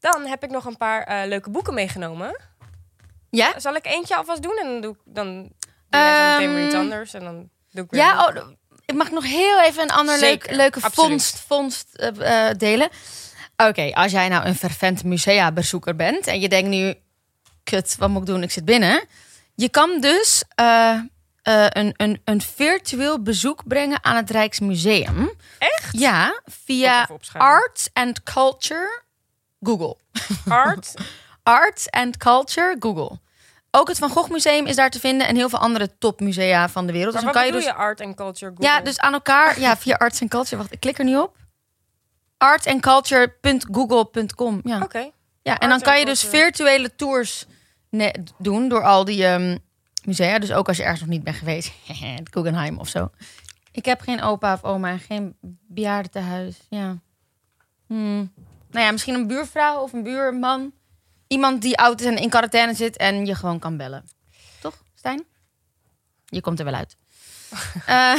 [0.00, 2.40] Dan heb ik nog een paar eh, leuke boeken meegenomen.
[3.30, 3.58] Ja?
[3.58, 5.52] Zal ik eentje alvast doen en dan doe ik dan
[5.90, 8.46] meteen weer iets Ehm, anders en dan doe ik weer Ja, oh,
[8.90, 11.10] ik mag nog heel even een ander leuk, Zeker, leuke absoluut.
[11.10, 12.88] vondst, vondst eh, eh, delen.
[13.56, 16.94] Oké, als jij nou een fervent museabezoeker bent en je denkt nu,
[17.64, 18.42] kut, wat moet ik doen?
[18.42, 19.04] Ik zit binnen.
[19.54, 20.98] Je kan dus eh,
[21.42, 25.32] een, een, een virtueel bezoek brengen aan het Rijksmuseum.
[25.58, 25.88] Echt?
[25.98, 27.08] Ja, via.
[27.32, 29.02] Arts and Culture
[29.62, 29.96] Google.
[30.48, 30.94] Art.
[31.42, 33.18] Arts and Culture Google.
[33.70, 36.86] Ook het Van Gogh Museum is daar te vinden en heel veel andere topmusea van
[36.86, 37.14] de wereld.
[37.14, 38.66] Maar dus dan kan je dus je art and culture Google?
[38.66, 40.56] ja, dus aan elkaar ja via Arts and Culture.
[40.56, 41.36] Wacht, ik klik er niet op.
[42.36, 44.60] artandculture.google.com.
[44.64, 44.82] Ja.
[44.82, 45.10] Oké.
[45.42, 47.46] Ja, en dan kan je dus virtuele tours
[48.38, 49.58] doen door al die ehm,
[50.04, 50.38] musea.
[50.38, 53.10] Dus ook als je ergens nog niet bent geweest, het Guggenheim of zo.
[53.72, 55.36] Ik heb geen opa of oma en geen
[55.68, 56.56] bejaardentehuis.
[56.68, 56.96] Ja.
[57.86, 58.32] Hmm.
[58.70, 60.72] Nou ja, misschien een buurvrouw of een buurman.
[61.30, 64.04] Iemand die oud is en in quarantaine zit en je gewoon kan bellen.
[64.60, 65.24] Toch, Stijn?
[66.26, 66.96] Je komt er wel uit.
[67.86, 68.14] Eh,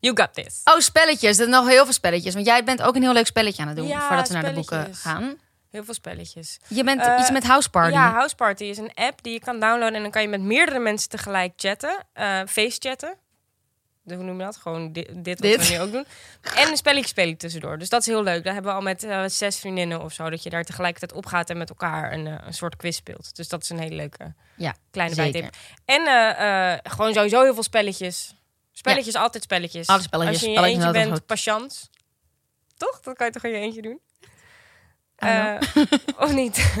[0.00, 0.60] You got this.
[0.64, 1.28] oh, spelletjes.
[1.30, 2.34] Er zijn nog heel veel spelletjes.
[2.34, 4.44] Want jij bent ook een heel leuk spelletje aan het doen Ja, voordat we naar
[4.44, 5.38] de boeken gaan.
[5.70, 6.58] Heel veel spelletjes.
[6.68, 7.92] Je bent Eh, iets met House Party.
[7.92, 10.40] Ja, House Party is een app die je kan downloaden en dan kan je met
[10.40, 12.04] meerdere mensen tegelijk chatten.
[12.12, 13.16] eh face chatten.
[14.04, 14.56] De- Hoe noem je dat?
[14.56, 15.68] Gewoon di- dit, wat Dit.
[15.68, 16.04] we nu ook doen.
[16.54, 17.78] En een spelletje spelen tussendoor.
[17.78, 18.44] Dus dat is heel leuk.
[18.44, 20.30] Daar hebben we al met eh, zes vriendinnen of zo.
[20.30, 23.36] Dat je daar tegelijkertijd op gaat en met elkaar een, eh, een soort quiz speelt.
[23.36, 25.54] Dus dat is een hele leuke Ja, kleine bijtip.
[25.84, 28.34] En eh, gewoon sowieso heel veel spelletjes.
[28.72, 29.86] Spelletjes, altijd spelletjes.
[29.86, 31.90] Altijd spelletjes, Als je in je spelletjes eentje bent, patiënt.
[32.76, 33.00] Toch?
[33.00, 34.00] Dat kan je toch in je eentje doen?
[36.18, 36.56] Of niet?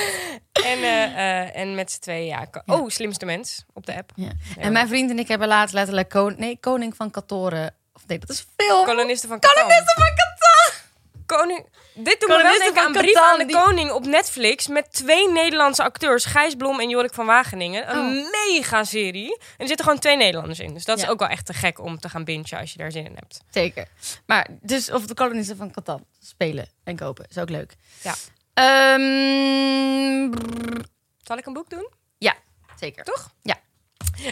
[0.66, 2.46] en, eh, eh, en met z'n tweeën, ja.
[2.66, 4.10] Oh, slimste mens op de app.
[4.14, 4.30] Ja.
[4.58, 7.74] En mijn vriend en ik hebben laatst letterlijk kon nee, Koning van Katoren.
[7.94, 8.84] Of nee, dat is veel.
[8.84, 9.62] Kolonisten van Catan.
[9.62, 10.84] Kolonisten van Catan!
[11.26, 11.66] Koning.
[11.94, 14.66] Dit doet me wel denken aan Brief aan de die- Koning op Netflix.
[14.66, 16.24] Met twee Nederlandse acteurs.
[16.24, 17.96] Gijs Blom en Jorik van Wageningen.
[17.96, 18.30] Een Oh.
[18.30, 19.36] mega serie.
[19.38, 20.74] En er zitten gewoon twee Nederlanders in.
[20.74, 22.90] Dus dat is ook wel echt te gek om te gaan bingen als je daar
[22.92, 23.40] zin in hebt.
[23.50, 23.88] Zeker.
[24.26, 27.26] Maar dus of de kolonisten van Catan spelen en kopen.
[27.28, 27.74] Is ook leuk.
[28.02, 28.14] Ja.
[28.56, 30.84] Ehm, brrr,
[31.22, 31.88] Zal ik een boek doen?
[32.18, 32.34] ja,
[32.78, 33.04] zeker.
[33.04, 33.30] Toch?
[33.42, 33.58] Ja.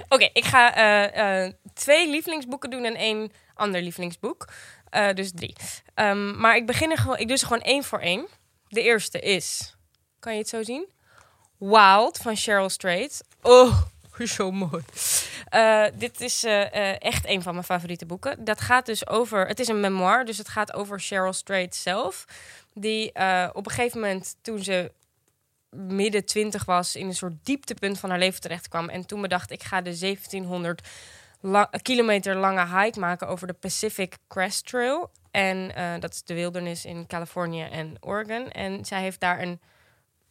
[0.09, 4.49] Oké, ik ga eh, eh, twee lievelingsboeken doen en één ander lievelingsboek.
[4.91, 5.57] Eh, dus drie.
[5.95, 8.27] Ehm, maar ik begin er gewoon, ik doe ze gewoon één voor één.
[8.69, 9.75] De eerste is,
[10.19, 10.91] kan je het zo zien?
[11.59, 13.25] Wild van Cheryl Strait.
[13.43, 13.81] Oh,
[14.23, 14.85] zo mooi.
[15.49, 18.45] Eh, dit is eh, eh, echt een van mijn favoriete boeken.
[18.45, 22.25] Dat gaat dus over, het is een memoir, dus het gaat over Cheryl Strait zelf.
[22.73, 23.09] Die
[23.53, 24.93] op een gegeven moment, toen ze
[25.71, 28.89] midden twintig was, in een soort dieptepunt van haar leven terecht kwam.
[28.89, 30.89] En toen bedacht, ik ga de 1700
[31.41, 35.11] la- kilometer lange hike maken over de Pacific Crest Trail.
[35.31, 38.51] En dat is de wildernis in Californië en Oregon.
[38.51, 39.61] En zij heeft daar een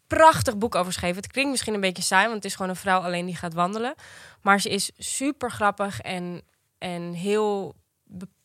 [0.08, 1.22] prachtig boek over geschreven.
[1.22, 3.54] Het klinkt misschien een beetje saai, want het is gewoon een vrouw alleen die gaat
[3.54, 3.94] wandelen.
[4.42, 6.42] Maar ze is super grappig en,
[6.78, 7.76] en heel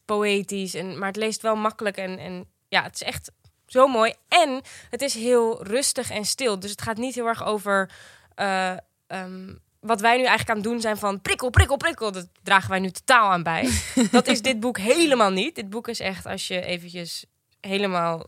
[0.04, 0.74] poëtisch.
[0.74, 3.30] En, maar het leest wel makkelijk en, en ja, het is echt
[3.66, 4.14] zo mooi.
[4.28, 6.58] En het is heel rustig en stil.
[6.58, 7.90] Dus het gaat niet heel erg over
[8.34, 12.12] eh, ehm, wat wij nu eigenlijk aan het doen zijn van prikkel, prikkel, prikkel.
[12.12, 13.70] Dat dragen wij nu totaal aan bij.
[14.10, 15.54] dat is dit boek helemaal niet.
[15.54, 17.24] Dit boek is echt als je eventjes
[17.60, 18.26] helemaal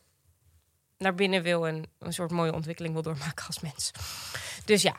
[1.00, 3.90] naar binnen wil en een soort mooie ontwikkeling wil doormaken als mens.
[4.64, 4.96] Dus ja,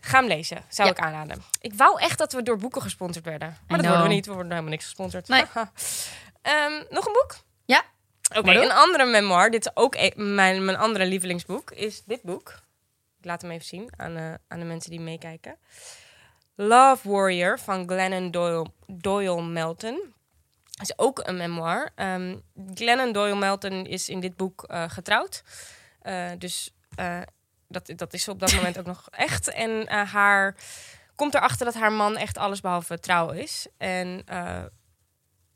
[0.00, 0.64] ga hem lezen.
[0.68, 0.94] Zou Ja.
[0.94, 1.42] ik aanraden.
[1.60, 3.48] Ik wou echt dat we door boeken gesponsord werden.
[3.48, 3.90] Maar dat know.
[3.90, 4.26] worden we niet.
[4.26, 5.28] We worden helemaal niks gesponsord.
[5.28, 5.44] Nee.
[6.42, 7.36] Ehm, nog een boek?
[7.64, 7.84] Ja.
[8.36, 9.50] Oké, een andere memoir.
[9.50, 11.70] Dit is ook e- mijn, mijn andere lievelingsboek.
[11.70, 12.48] Is dit boek.
[13.18, 15.56] Ik laat hem even zien aan, eh, aan de mensen die meekijken.
[16.54, 20.14] Love Warrior van Glennon Doyle, Doyle Melton.
[20.80, 21.90] Is ook een memoir.
[21.94, 22.36] Ehm
[22.74, 25.42] Glennon Doyle Melton is in dit boek eh, getrouwd.
[26.02, 27.20] Eh, dus eh,
[27.68, 29.48] dat, dat is op dat moment ook nog echt.
[29.50, 30.56] En haar
[31.14, 33.66] komt erachter dat haar man echt alles behalve trouw is.
[33.76, 34.64] En eh,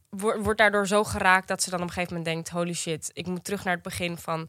[0.09, 3.11] wo- wordt daardoor zo geraakt dat ze dan op een gegeven moment denkt: holy shit,
[3.13, 4.49] ik moet terug naar het begin van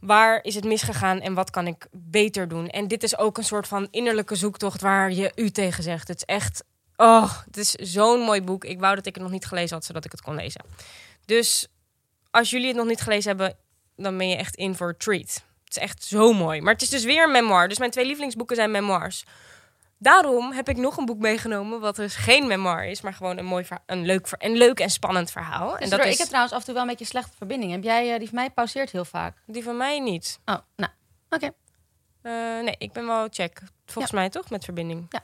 [0.00, 2.68] waar is het misgegaan en wat kan ik beter doen.
[2.68, 6.08] En dit is ook een soort van innerlijke zoektocht waar je u tegen zegt.
[6.08, 6.64] Het is echt,
[6.98, 8.64] oh, het is zo'n mooi boek.
[8.64, 10.64] Ik wou dat ik het nog niet gelezen had, zodat ik het kon lezen.
[11.24, 11.66] Dus
[12.30, 13.56] als jullie het nog niet gelezen hebben,
[13.96, 15.44] dan ben je echt in voor treat.
[15.64, 16.60] Het is echt zo mooi.
[16.60, 17.68] Maar het is dus weer een memoir.
[17.68, 19.24] Dus mijn twee lievelingsboeken zijn memoirs.
[19.98, 23.44] Daarom heb ik nog een boek meegenomen, wat dus geen memoir is, maar gewoon een
[23.44, 25.78] mooi, een leuk, een leuk en spannend verhaal.
[25.78, 27.72] en dat ik is heb trouwens af en toe wel een beetje slechte verbinding.
[27.72, 29.36] Heb jij, eh, die van mij pauzeert heel vaak.
[29.46, 30.38] die van mij niet.
[30.44, 30.92] Oh, nou,
[31.30, 31.50] oké.
[32.22, 32.32] Eh,
[32.62, 33.60] nee, ik ben wel check.
[33.86, 35.06] Volgens mij toch, met verbinding.
[35.10, 35.22] Ja.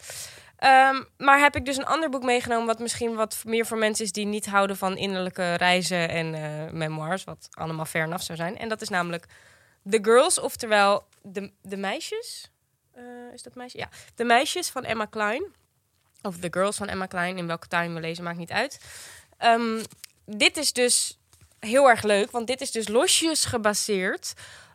[0.65, 2.67] Ehm, maar heb ik dus een ander boek meegenomen...
[2.67, 6.73] wat misschien wat meer voor mensen is die niet houden van innerlijke reizen en eh,
[6.73, 7.25] memoirs.
[7.25, 8.59] Wat allemaal ver af zou zijn.
[8.59, 9.27] En dat is namelijk
[9.91, 12.51] The Girls, oftewel de, de meisjes.
[12.93, 13.79] Eh, is dat meisje?
[13.79, 15.43] Ja, De meisjes van Emma Klein.
[16.23, 17.39] Of The Girls van Emma Klein.
[17.39, 18.81] In welke tuin we lezen, maakt niet uit.
[19.39, 19.83] Ehm,
[20.25, 21.19] dit is dus
[21.59, 24.35] heel erg leuk, want dit is dus losjes gebaseerd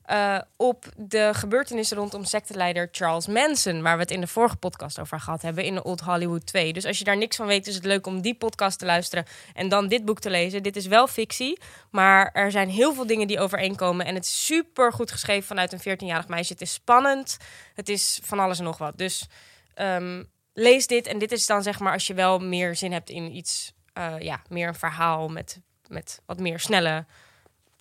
[0.10, 5.00] eh, op de gebeurtenissen rondom secteleider Charles Manson, waar we het in de vorige podcast
[5.00, 6.74] over gehad hebben in de Old Hollywood 2.
[6.74, 9.26] Dus als je daar niks van weet, is het leuk om die podcast te luisteren
[9.54, 10.64] en dan dit boek te lezen.
[10.64, 11.60] Dit is wel fictie,
[11.92, 15.74] maar er zijn heel veel dingen die overeenkomen en het is super goed geschreven vanuit
[15.74, 16.54] een 14-jarig meisje.
[16.54, 17.38] Het is spannend,
[17.74, 18.98] het is van alles en nog wat.
[18.98, 19.28] Dus
[19.74, 23.10] ehm, lees dit en dit is dan zeg maar als je wel meer zin hebt
[23.10, 27.06] in iets, uh, ja, meer een verhaal met, met wat meer snelle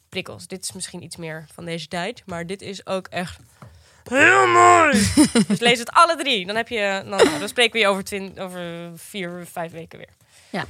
[0.08, 0.46] prikkels.
[0.46, 3.38] Dit is misschien iets meer van deze tijd, maar dit is ook echt
[4.08, 5.12] heel mooi.
[5.46, 6.46] dus lees het alle drie.
[6.46, 10.12] Dan, heb je, dan, dan spreken we je over, twin, over vier, vijf weken weer.
[10.50, 10.64] Ja.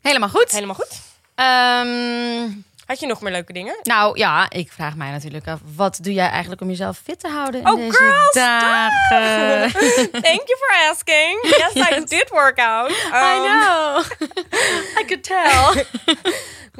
[0.00, 0.50] Helemaal goed.
[0.50, 1.00] Helemaal goed.
[1.34, 2.50] Ehm,
[2.86, 3.76] Had je nog meer leuke dingen?
[3.82, 7.28] nou ja, ik vraag mij natuurlijk af, wat doe jij eigenlijk om jezelf fit te
[7.28, 9.70] houden in Oh, deze girls, dagen?
[10.22, 11.38] Thank you for asking.
[11.42, 12.90] Yes, I did work out.
[12.90, 14.04] I Um, know.
[15.00, 15.84] I could tell.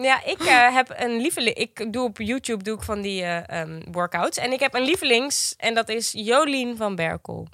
[0.04, 1.56] Ja, ik eh, heb een lieveling.
[1.56, 4.38] Ik doe op YouTube doe ik van die eh, ehm, workouts.
[4.38, 5.54] En ik heb een lievelings.
[5.56, 7.46] En dat is Jolien van Berkel.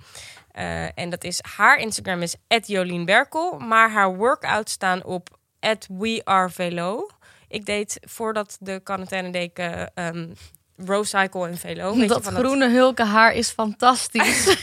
[0.52, 2.36] Eh, en dat is haar Instagram is
[2.66, 3.58] Jolien Berkel.
[3.58, 5.28] Maar haar workouts staan op
[5.88, 7.08] WeAreVelo.
[7.52, 10.28] Ik deed voordat de quarantaine deed ik eh, ehm,
[10.76, 11.92] Row Cycle en Velo.
[11.92, 14.56] Weet je, dat van groene hulke haar is fantastisch.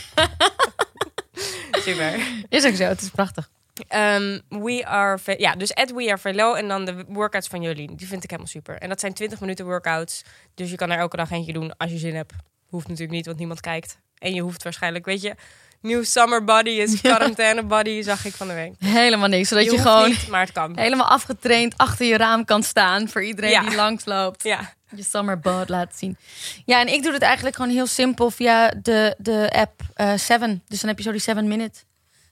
[1.86, 2.20] super.
[2.48, 3.50] is ook zo, het is prachtig.
[3.88, 7.62] Ehm, we are Ve- ja, dus at We Are Velo en dan de workouts van
[7.62, 7.96] Jolien.
[7.96, 8.78] Die vind ik helemaal super.
[8.78, 10.22] En dat zijn 20 minuten workouts.
[10.54, 12.32] Dus je kan er elke dag eentje doen als je zin hebt.
[12.68, 13.98] Hoeft natuurlijk niet, want niemand kijkt.
[14.18, 15.34] En je hoeft waarschijnlijk, weet je,
[15.80, 18.72] nieuw summer body is quarantaine body, zag ik van de week.
[18.78, 20.78] Helemaal niks, zodat je, gewoon niet, maar het kan.
[20.78, 23.60] helemaal afgetraind achter je raam kan staan voor iedereen Ja.
[23.62, 24.42] die langsloopt.
[24.42, 26.16] Ja, Je summer bod laten zien.
[26.64, 30.62] Ja, en ik doe het eigenlijk gewoon heel simpel via de, de app eh Seven.
[30.68, 31.78] Dus dan heb je zo die Seven Minute.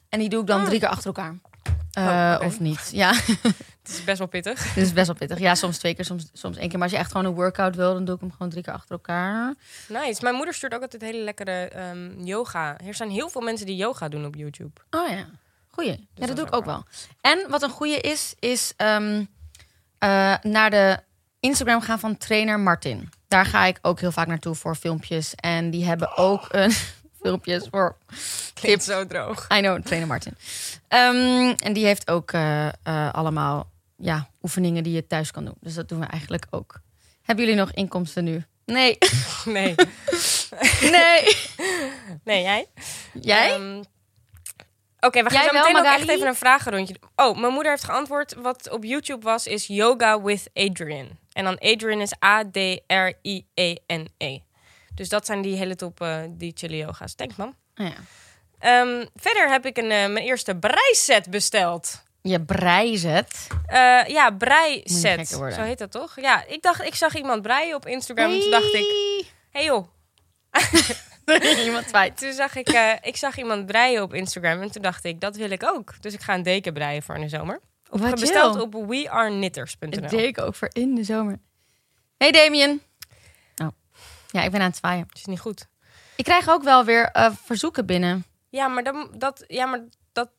[0.08, 1.34] En die doe ik dan drie keer achter elkaar.
[1.92, 2.44] Eh, Oh, oké.
[2.46, 2.88] Of niet.
[2.92, 3.12] Ja,
[3.88, 4.72] het is best wel pittig.
[4.74, 5.38] dit is best wel pittig.
[5.38, 6.79] Ja, soms twee keer, soms, soms één keer.
[6.79, 8.72] Maar als je echt gewoon een workout wil, dan doe ik hem gewoon drie keer
[8.72, 9.55] achter elkaar.
[9.88, 10.22] Nice.
[10.22, 12.77] Mijn moeder stuurt ook altijd hele lekkere ehm, yoga.
[12.87, 14.81] Er zijn heel veel mensen die yoga doen op YouTube.
[14.90, 15.27] Oh ja,
[15.68, 16.09] goeie.
[16.14, 16.85] Ja, dat doe ik ook wel.
[17.20, 19.24] En wat een goeie is, is ehm,
[19.98, 20.98] eh, naar de
[21.40, 23.11] Instagram gaan van trainer Martin.
[23.29, 25.35] Daar ga ik ook heel vaak naartoe voor filmpjes.
[25.35, 26.72] En die hebben ook een
[27.22, 27.96] filmpjes voor
[28.55, 29.46] Klinkt zo droog.
[29.53, 30.37] I know, trainer Martin.
[30.88, 35.56] Ehm, en die heeft ook eh, eh, allemaal ja, oefeningen die je thuis kan doen.
[35.61, 36.80] Dus dat doen we eigenlijk ook.
[37.22, 38.44] Hebben jullie nog inkomsten nu?
[38.64, 38.98] Nee.
[39.44, 39.74] Nee.
[40.96, 41.37] nee.
[42.24, 42.66] Nee, jij?
[43.20, 43.54] Jij?
[43.54, 43.82] Ehm,
[45.00, 47.11] Oké, we gaan Jij zo wel, meteen ook echt even een vragenrondje doen.
[47.26, 48.34] Oh, mijn moeder heeft geantwoord.
[48.34, 51.08] Wat op YouTube was, is Yoga with Adrian.
[51.32, 54.38] En dan Adrian is A-D-R-I-E-N-E.
[54.94, 57.14] Dus dat zijn die hele top, eh, die chille yoga's.
[57.14, 57.54] Thanks, man.
[57.76, 57.94] Oh ja.
[58.58, 62.02] Ehm, verder heb ik een, eh, mijn eerste breiset besteld.
[62.22, 63.46] Je brei zet.
[63.66, 65.54] Eh, ja, niet gekker worden.
[65.54, 66.20] Zo heet dat toch?
[66.20, 68.31] Ja, ik dacht, ik zag iemand breien op Instagram.
[68.31, 69.87] En toen dacht ik, hey joh.
[71.64, 72.16] Iemand twijt.
[72.16, 74.62] Toen zag ik, eh, ik zag iemand breien op Instagram.
[74.62, 76.02] En toen dacht ik, dat wil ik ook.
[76.02, 77.61] Dus ik ga een deken breien voor in de zomer.
[77.90, 78.62] Op, Wat besteld chill.
[78.62, 80.00] op wearknitters.nl.
[80.00, 81.38] Dat deed ik ook voor in de zomer.
[82.16, 82.83] Hey Damien.
[83.62, 83.68] Oh.
[84.31, 85.04] Ja, ik ben aan het zwaaien.
[85.09, 85.66] Het is niet goed.
[86.16, 88.24] Ik krijg ook wel weer eh, verzoeken binnen.
[88.48, 89.85] Ja, maar, dan, dat, ja, maar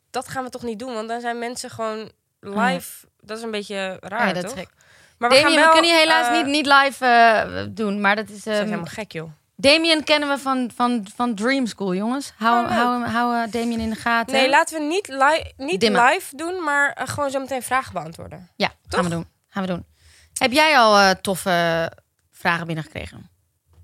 [0.09, 0.93] dat, gaan we toch niet doen?
[0.93, 3.07] Want dan zijn mensen gewoon live.
[3.21, 4.69] Dat is een beetje raar, Oh ja, dat is toch?
[5.17, 8.01] Maar we Damien, gaan wel, we kunnen hier helaas eh, niet, niet live eh, doen.
[8.01, 8.43] Maar dat is...
[8.43, 9.31] Zijn ehm, helemaal gek, joh.
[9.55, 12.33] Damien kennen we van, van, van Dream School, jongens.
[12.37, 14.35] Hou, Oh, hou, hou eh, Damien in de gaten.
[14.35, 16.05] Nee, laten we niet, li niet Dimmen.
[16.05, 18.49] live doen, maar gewoon zo meteen vragen beantwoorden.
[18.55, 19.27] Ja, gaan we doen.
[19.47, 19.85] Gaan we doen.
[20.33, 21.91] Heb jij al toffe
[22.31, 23.29] vragen binnengekregen?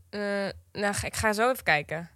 [0.10, 0.20] Eh,
[0.72, 2.10] nou, ik ga zo even kijken.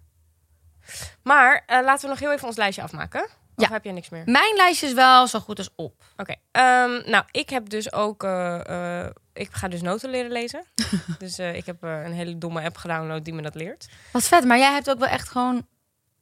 [1.22, 3.28] Maar laten we nog heel even ons lijstje afmaken.
[3.60, 3.72] Of Ja.
[3.72, 4.22] heb jij niks meer?
[4.26, 6.02] Mijn lijstje is wel zo goed als op.
[6.16, 6.34] Oké.
[6.50, 8.24] ehm, nou, ik heb dus ook...
[8.24, 10.64] eh, eh, ik ga dus noten leren lezen.
[11.18, 13.88] dus eh, ik heb een hele domme app gedownload die me dat leert.
[14.12, 15.66] Wat vet, maar jij hebt ook wel echt gewoon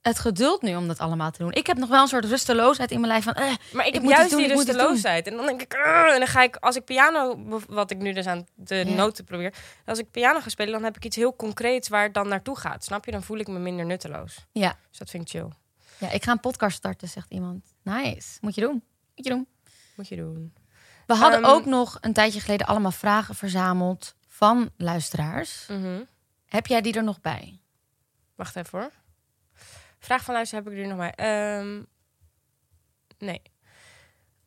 [0.02, 1.52] het geduld nu om dat allemaal te doen.
[1.52, 3.34] Ik heb nog wel een soort rusteloosheid in mijn lijf van...
[3.34, 5.26] eh, Maar ik, heb moet juist doen, die rusteloosheid.
[5.26, 5.72] En dan denk ik...
[6.12, 6.56] En dan ga ik...
[6.56, 7.38] Als ik piano...
[7.68, 9.54] Wat ik nu dus aan de noten probeer.
[9.86, 12.58] Als ik piano ga spelen, dan heb ik iets heel concreets waar het dan naartoe
[12.58, 12.84] gaat.
[12.84, 13.10] Snap je?
[13.10, 14.46] Dan voel ik me minder nutteloos.
[14.52, 14.76] ja.
[14.88, 15.48] Dus dat vind ik chill.
[15.98, 17.74] Ja, ik ga een podcast starten, zegt iemand.
[17.82, 18.38] Nice.
[18.40, 18.82] Moet je doen.
[19.16, 19.46] Moet je doen.
[19.96, 20.54] Moet je doen.
[21.06, 25.66] We hadden Ehm, ook nog een tijdje geleden allemaal vragen verzameld van luisteraars.
[25.66, 26.02] Mhm.
[26.46, 27.60] Heb jij die er nog bij?
[28.34, 28.92] Wacht even hoor.
[29.98, 31.12] Vraag van luister heb ik er nog bij.
[31.14, 31.82] Ehm,
[33.18, 33.42] nee.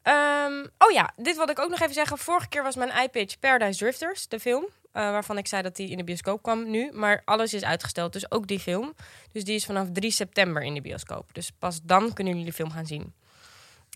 [0.01, 2.17] Ehm, oh ja, dit wilde ik ook nog even zeggen.
[2.17, 4.67] Vorige keer was mijn iPitch Paradise Drifters, de film.
[4.91, 6.91] Eh, waarvan ik zei dat die in de bioscoop kwam nu.
[6.93, 8.93] Maar alles is uitgesteld, dus ook die film.
[9.31, 11.33] Dus die is vanaf 3 september in de bioscoop.
[11.33, 13.13] Dus pas dan kunnen jullie de film gaan zien.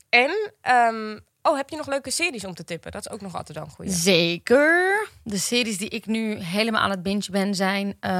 [0.10, 2.92] En ehm, Oh, heb je nog leuke series om te tippen?
[2.92, 3.92] Dat is ook nog altijd wel een goeie.
[3.92, 5.08] Zeker.
[5.24, 7.98] De series die ik nu helemaal aan het binge ben zijn...
[8.00, 8.12] eh,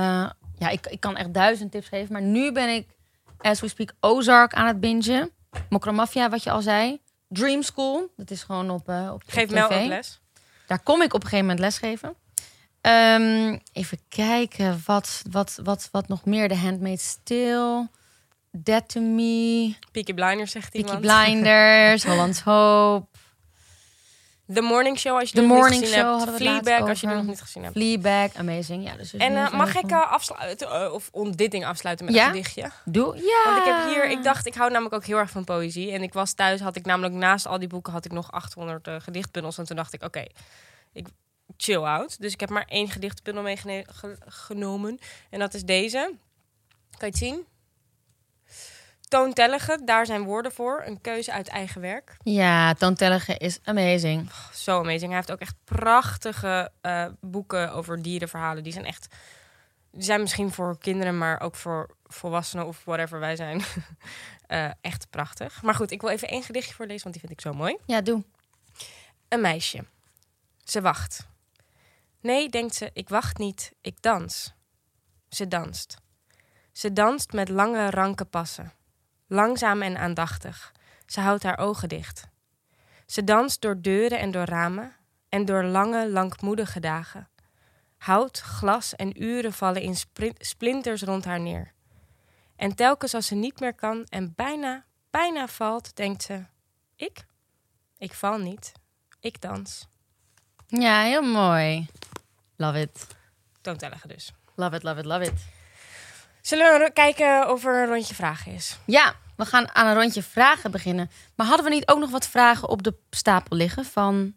[0.58, 2.14] ja, ik, ik kan echt duizend tips geven.
[2.14, 2.88] Maar nu ben ik,
[3.38, 5.32] as we speak, Ozark aan het bingen.
[5.70, 7.02] Mokromafia, wat je al zei.
[7.28, 8.12] Dream School.
[8.16, 9.62] Dat is gewoon op, eh op, Geef tv.
[9.62, 10.20] ook les.
[10.68, 12.16] Daar kom ik op een gegeven moment lesgeven.
[12.86, 16.48] Ehm, even kijken, wat, wat, wat, wat nog meer?
[16.48, 17.90] The Handmaid's Tale,
[18.52, 21.06] Dead to Me, Peaky Blinders zegt Peaky iemand.
[21.06, 23.08] Blinders, Hollands Hope,
[24.54, 26.36] The Morning Show als je The nog niet Morning gezien Show hebt.
[26.36, 27.76] Fleabag als je die nog niet gezien hebt.
[27.76, 28.84] Fleabag, amazing.
[28.88, 32.16] Ja, dus En eh, mag ik eh, afsluiten, eh, of om dit ding afsluiten met
[32.16, 32.22] Ja?
[32.22, 32.72] een gedichtje?
[32.84, 33.54] Doe, ja.
[33.54, 35.92] Want ik heb hier, ik dacht, ik hou namelijk ook heel erg van poëzie.
[35.92, 38.88] En ik was thuis, had ik namelijk naast al die boeken, had ik nog 800
[38.88, 39.58] eh, gedichtbundels.
[39.58, 40.26] En toen dacht ik, oké,
[40.94, 41.08] ik
[41.58, 42.22] chill out.
[42.22, 45.00] Dus ik heb maar één gedichtbundel meegenomen.
[45.30, 46.14] En dat is deze.
[46.98, 47.46] Kan je het zien?
[49.08, 50.84] Toontellige, daar zijn woorden voor.
[50.86, 52.18] Een keuze uit eigen werk.
[52.24, 54.30] Ja, Toontellige is amazing.
[54.54, 55.06] Zo amazing.
[55.06, 58.64] Hij heeft ook echt prachtige eh, boeken over dierenverhalen.
[58.64, 59.16] Die zijn echt.
[59.92, 63.62] Die zijn misschien voor kinderen, maar ook voor volwassenen of whatever wij zijn.
[64.46, 65.62] Eh, echt prachtig.
[65.62, 67.78] Maar goed, ik wil even één gedichtje voorlezen, want die vind ik zo mooi.
[67.86, 68.24] Ja, doe.
[69.28, 69.86] Een meisje.
[70.64, 71.28] Ze wacht.
[72.26, 74.54] Nee, denkt ze, ik wacht niet, ik dans.
[75.30, 75.98] Ze danst.
[76.72, 78.74] Ze danst met lange, ranke passen.
[79.28, 80.74] Langzaam en aandachtig.
[81.06, 82.28] Ze houdt haar ogen dicht.
[83.06, 84.96] Ze danst door deuren en door ramen
[85.30, 87.30] en door lange, langmoedige dagen.
[87.98, 89.96] Hout, glas en uren vallen in
[90.38, 91.74] splinters rond haar neer.
[92.56, 96.46] En telkens als ze niet meer kan en bijna, bijna valt, denkt ze:
[96.96, 97.26] Ik?
[97.98, 98.72] Ik val niet.
[99.20, 99.88] Ik dans.
[100.82, 101.88] Ja, heel mooi.
[102.56, 103.08] Love it.
[103.62, 104.34] Toontellige dus.
[104.56, 105.46] Love it, love it, love it.
[106.42, 108.78] Zullen we kijken of er een rondje vragen is?
[108.86, 111.10] Ja, we gaan aan een rondje vragen beginnen.
[111.36, 114.34] Maar hadden we niet ook nog wat vragen op de stapel liggen van...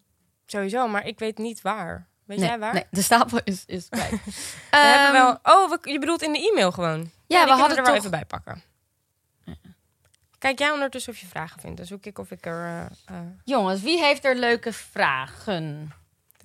[0.46, 2.06] Sowieso, maar ik weet niet waar.
[2.24, 2.72] Weet nee, jij waar?
[2.74, 4.10] Nee, de stapel is, is kwijt.
[4.70, 5.38] We hebben Ehm, wel...
[5.42, 7.10] Oh, we- je bedoelt in de e-mail gewoon?
[7.26, 8.62] Ja, we hadden er wel even bij pakken.
[10.38, 11.76] Kijk jij ondertussen of je vragen vindt.
[11.76, 12.64] Dan zoek ik of ik er...
[12.64, 15.92] eh, eh, Jongens, wie heeft er leuke vragen?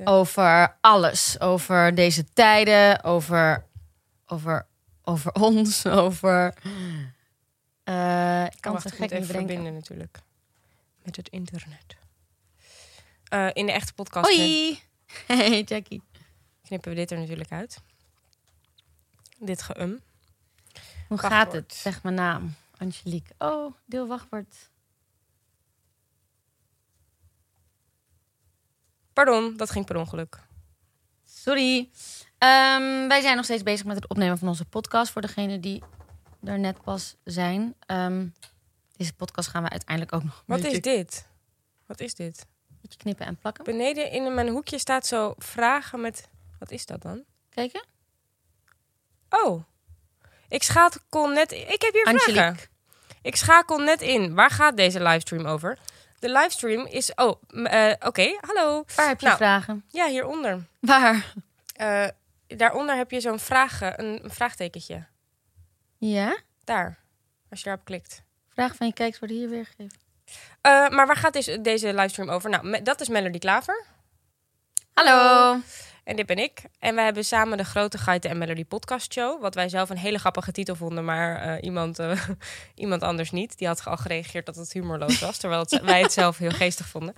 [0.04, 1.40] Over alles.
[1.40, 3.66] Over deze tijden, over,
[4.26, 4.66] over,
[5.04, 6.54] over ons, over...
[7.84, 10.20] eh, ik kan oh, het gek even verbinden natuurlijk.
[11.04, 11.96] Met het internet.
[13.24, 14.80] Eh, in de echte podcast Hoi!
[15.28, 16.04] Hey Jackie.
[16.64, 17.82] knippen we dit er natuurlijk uit.
[19.40, 19.90] Dit geum.
[21.08, 21.34] Hoe Wachtwoord.
[21.34, 21.74] gaat het?
[21.74, 22.56] Zeg mijn naam.
[22.78, 23.34] Angelique.
[23.38, 24.70] Oh, deel wachtwoord.
[29.14, 30.40] Pardon, dat ging per ongeluk.
[31.26, 31.90] Sorry.
[32.38, 35.12] Ehm, wij zijn nog steeds bezig met het opnemen van onze podcast.
[35.12, 35.84] Voor degenen die
[36.44, 37.76] er net pas zijn.
[37.86, 38.28] Ehm,
[38.98, 41.28] deze podcast gaan we uiteindelijk ook nog Wat beetje, is dit?
[41.86, 42.46] Wat is dit?
[42.84, 43.64] beetje knippen en plakken.
[43.64, 46.28] Beneden in mijn hoekje staat zo vragen met...
[46.60, 47.24] Wat is dat dan?
[47.50, 47.84] Kijken.
[49.30, 49.64] Oh.
[50.48, 51.52] Ik schakel net...
[51.52, 52.38] Ik heb hier vragen.
[52.38, 52.68] Angelique.
[53.22, 54.34] Ik schakel net in.
[54.34, 55.78] Waar gaat deze livestream over?
[56.24, 57.14] De livestream is...
[57.16, 58.38] Oh, eh, oké.
[58.42, 58.84] Hallo.
[58.96, 59.38] Waar heb je Nou.
[59.38, 59.84] vragen?
[59.88, 60.60] Ja, hieronder.
[60.80, 61.34] Waar?
[61.76, 62.08] Eh,
[62.48, 65.06] daaronder heb je zo'n vragen, een, een vraagtekentje.
[65.98, 66.38] Ja?
[66.64, 66.98] Daar.
[67.50, 68.22] Als je daarop klikt.
[68.54, 69.98] Vragen van je kijkers worden hier weergegeven.
[70.62, 72.50] Eh, maar waar gaat deze, deze livestream over?
[72.50, 73.84] Nou, me- dat is Melody Klaver.
[74.94, 75.60] Hallo.
[76.04, 76.62] En dit ben ik.
[76.80, 79.42] En wij hebben samen de Grote Geiten en Melody podcast show.
[79.42, 82.22] Wat wij zelf een hele grappige titel vonden, maar eh, iemand, eh,
[82.76, 83.58] iemand anders niet.
[83.58, 87.14] Die had al gereageerd dat het humorloos was, terwijl wij het zelf heel geestig vonden.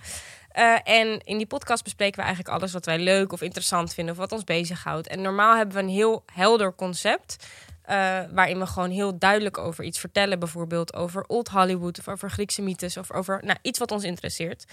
[0.48, 4.14] Eh, en in die podcast bespreken we eigenlijk alles wat wij leuk of interessant vinden
[4.14, 5.06] of wat ons bezighoudt.
[5.06, 7.46] En normaal hebben we een heel helder concept.
[7.86, 10.38] Eh, waarin we gewoon heel duidelijk over iets vertellen.
[10.38, 14.64] Bijvoorbeeld over Old Hollywood of over Griekse mythes of over nou, iets wat ons interesseert.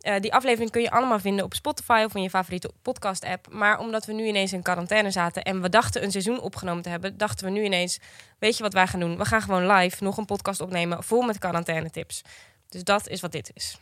[0.00, 3.48] Eh, die aflevering kun je allemaal vinden op Spotify of in je favoriete podcast-app.
[3.50, 6.88] Maar omdat we nu ineens in quarantaine zaten en we dachten een seizoen opgenomen te
[6.88, 7.98] hebben, dachten we nu ineens:
[8.38, 9.18] Weet je wat wij gaan doen?
[9.18, 12.22] We gaan gewoon live nog een podcast opnemen vol met quarantaine-tips.
[12.68, 13.78] Dus dat is wat dit is.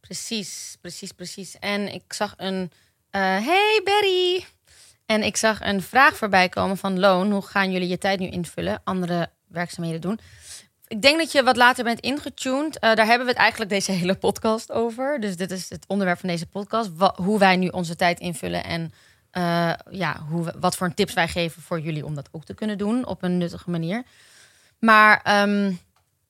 [0.00, 1.58] Precies, precies, precies.
[1.58, 2.72] En ik zag een...
[3.10, 4.44] eh, hey Berry!
[5.06, 7.32] En ik zag een vraag voorbij komen van Loon.
[7.32, 8.80] Hoe gaan jullie je tijd nu invullen?
[8.84, 10.20] Andere werkzaamheden doen?
[10.86, 12.78] Ik denk dat je wat later bent ingetuned.
[12.78, 15.20] Eh, daar hebben we het eigenlijk deze hele podcast over.
[15.20, 16.90] Dus dit is het onderwerp van deze podcast.
[17.14, 18.64] Hoe wij nu onze tijd invullen.
[18.64, 18.92] En
[19.30, 22.78] eh, ja, hoe wat voor tips wij geven voor jullie om dat ook te kunnen
[22.78, 24.02] doen op een nuttige manier.
[24.78, 25.72] Maar ehm,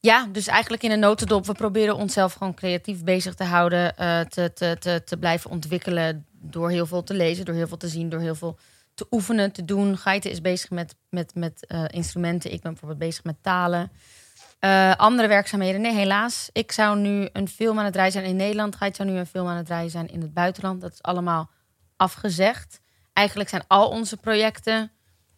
[0.05, 1.46] ja, dus eigenlijk in een notendop.
[1.46, 3.96] We proberen onszelf gewoon creatief bezig te houden.
[3.96, 6.26] eh, te, te, te, te blijven ontwikkelen.
[6.32, 8.59] Door heel veel te lezen, door heel veel te zien, door heel veel
[8.94, 9.98] te oefenen, te doen.
[9.98, 12.52] Gaite is bezig met, met, met eh, instrumenten.
[12.52, 13.92] Ik ben bijvoorbeeld bezig met talen.
[14.59, 15.80] Eh, andere werkzaamheden?
[15.80, 16.50] Nee, helaas.
[16.52, 18.76] Ik zou nu een film aan het draaien zijn in Nederland.
[18.76, 20.80] Geit zou nu een film aan het draaien zijn in het buitenland.
[20.80, 21.50] Dat is allemaal
[21.96, 22.80] afgezegd.
[23.12, 24.92] Eigenlijk zijn al onze projecten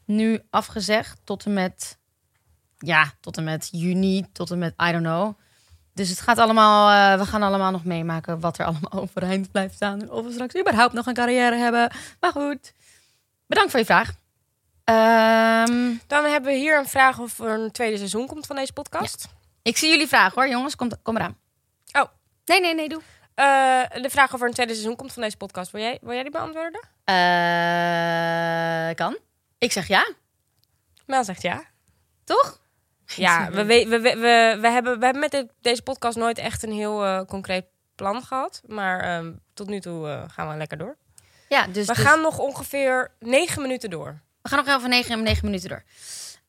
[0.04, 1.20] nu afgezegd.
[1.24, 1.98] Tot en met,
[2.78, 5.38] ja, tot en met juni, tot en met, I don't know.
[5.94, 9.74] Dus het gaat allemaal, eh, we gaan allemaal nog meemaken wat er allemaal overeind blijft
[9.74, 10.00] staan.
[10.00, 11.90] En of we straks überhaupt nog een carrière hebben.
[12.20, 12.72] Maar goed,
[13.46, 14.12] bedankt voor je vraag.
[14.84, 18.72] Ehm, Dan hebben we hier een vraag of er een tweede seizoen komt van deze
[18.72, 19.28] podcast.
[19.62, 20.76] ik zie jullie vragen hoor, jongens.
[20.76, 21.36] Kom, kom eraan.
[21.92, 22.04] Oh.
[22.44, 23.00] Nee, nee, nee, doe.
[23.34, 25.70] Eh, de vraag of er een tweede seizoen komt van deze podcast.
[25.70, 26.80] Wil jij, wil jij die beantwoorden?
[27.04, 29.18] Eh, kan.
[29.58, 30.12] Ik zeg ja,
[31.06, 31.64] Mel zegt ja.
[32.24, 32.60] toch?
[33.06, 36.62] Ja, we, we, we, we, we, hebben, we hebben met dit- deze podcast nooit echt
[36.62, 38.62] een heel eh, concreet plan gehad.
[38.66, 40.96] Maar ehm, tot nu toe eh, gaan we lekker door.
[41.48, 44.20] Ja, dus, We dus- gaan nog ongeveer negen minuten door.
[44.42, 45.82] we gaan nog even negen, negen minuten door.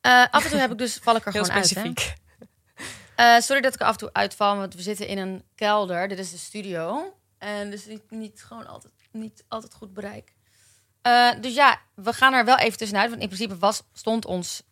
[0.00, 1.62] Eh, af en toe heb ik dus, val ik er gewoon uit.
[1.62, 1.66] Hè?
[1.68, 2.14] specifiek.
[3.38, 6.08] Sorry dat ik er af en toe uitval, want we zitten in een kelder.
[6.08, 7.14] Dit is de studio.
[7.38, 10.32] En dus niet, niet gewoon altijd, niet altijd goed bereik.
[11.40, 13.08] Dus ja, we gaan er wel even tussenuit.
[13.10, 14.62] Want in principe was, stond ons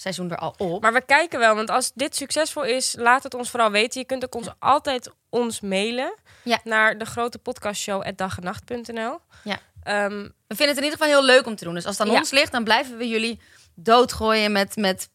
[0.00, 0.82] seizoen er al op.
[0.82, 4.00] Maar we kijken wel, want als dit succesvol is, laat het ons vooral weten.
[4.00, 6.58] Je kunt ook ons altijd ons mailen Ja.
[6.64, 9.18] naar de grote podcastshow dagenacht.nl.
[9.44, 9.58] Ja.
[9.82, 11.74] Ehm, We vinden het in ieder geval heel leuk om te doen.
[11.74, 12.18] Dus als het aan Ja.
[12.18, 13.40] ons ligt, dan blijven we jullie
[13.74, 15.08] doodgooien met, met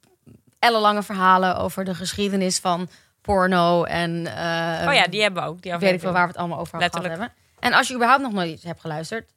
[0.59, 2.89] ellenlange verhalen over de geschiedenis van
[3.21, 3.83] porno.
[3.83, 5.61] En eh, oh ja, die hebben we ook.
[5.61, 6.13] Die weet ik aflevering.
[6.13, 7.33] waar we het allemaal over gehad hebben.
[7.59, 9.29] En als je überhaupt nog nooit iets hebt geluisterd,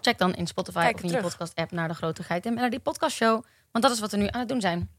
[0.00, 2.70] check dan in Spotify Kijk of in je podcast-app naar de Grote Geit en naar
[2.70, 3.44] die podcastshow.
[3.72, 4.90] Want dat is wat we nu aan het doen zijn.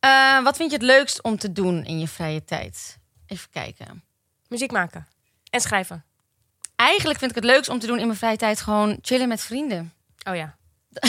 [0.00, 2.98] Eh, wat vind je het leukst om te doen in je vrije tijd?
[3.26, 4.04] Even kijken.
[4.48, 5.06] Muziek maken.
[5.50, 6.04] En schrijven.
[6.76, 9.40] Eigenlijk vind ik het leukst om te doen in mijn vrije tijd gewoon chillen met
[9.40, 9.92] vrienden.
[10.28, 10.56] Oh ja.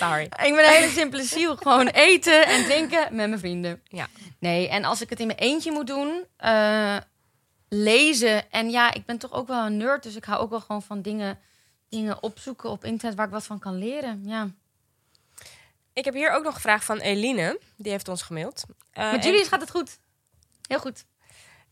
[0.00, 0.22] Sorry.
[0.22, 1.56] Ik ben een hele simpele ziel.
[1.56, 3.82] Gewoon eten en drinken met mijn vrienden.
[3.84, 4.06] Ja.
[4.38, 6.96] Nee, en als ik het in mijn eentje moet doen, eh,
[7.68, 8.50] lezen.
[8.50, 10.82] En ja, ik ben toch ook wel een nerd, dus ik hou ook wel gewoon
[10.82, 11.38] van dingen,
[12.00, 14.22] dingen opzoeken op internet waar ik wat van kan leren.
[14.24, 14.50] Ja.
[15.92, 17.60] Ik heb hier ook nog een vraag van Eline.
[17.76, 18.64] Die heeft ons gemaild.
[18.90, 19.98] Eh, Met en- jullie gaat het goed.
[20.68, 21.04] Heel goed.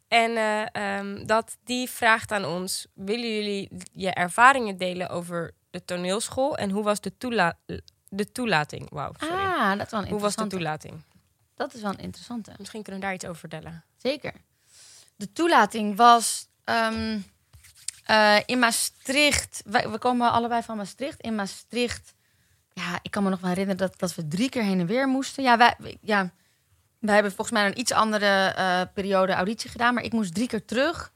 [0.08, 0.66] En eh,
[0.98, 6.70] ehm, dat die vraagt aan ons: willen jullie je ervaringen delen over de toneelschool en
[6.70, 7.58] hoe was de, toela
[8.08, 8.90] de toelating?
[8.90, 9.34] Wauw, sorry.
[9.44, 11.02] Ah, dat is wel hoe was de toelating?
[11.54, 12.52] Dat is wel een interessante.
[12.58, 13.84] Misschien kunnen we daar iets over vertellen.
[13.96, 14.32] Zeker.
[15.16, 17.20] De toelating was ehm,
[18.04, 19.62] eh, in Maastricht.
[19.64, 21.20] Wij, we komen allebei van Maastricht.
[21.20, 22.14] In Maastricht,
[22.72, 25.08] ja, ik kan me nog wel herinneren dat, dat we drie keer heen en weer
[25.08, 25.42] moesten.
[25.42, 26.32] Ja, wij, ja,
[26.98, 30.46] wij hebben volgens mij een iets andere eh, periode auditie gedaan, maar ik moest drie
[30.46, 31.12] keer terug.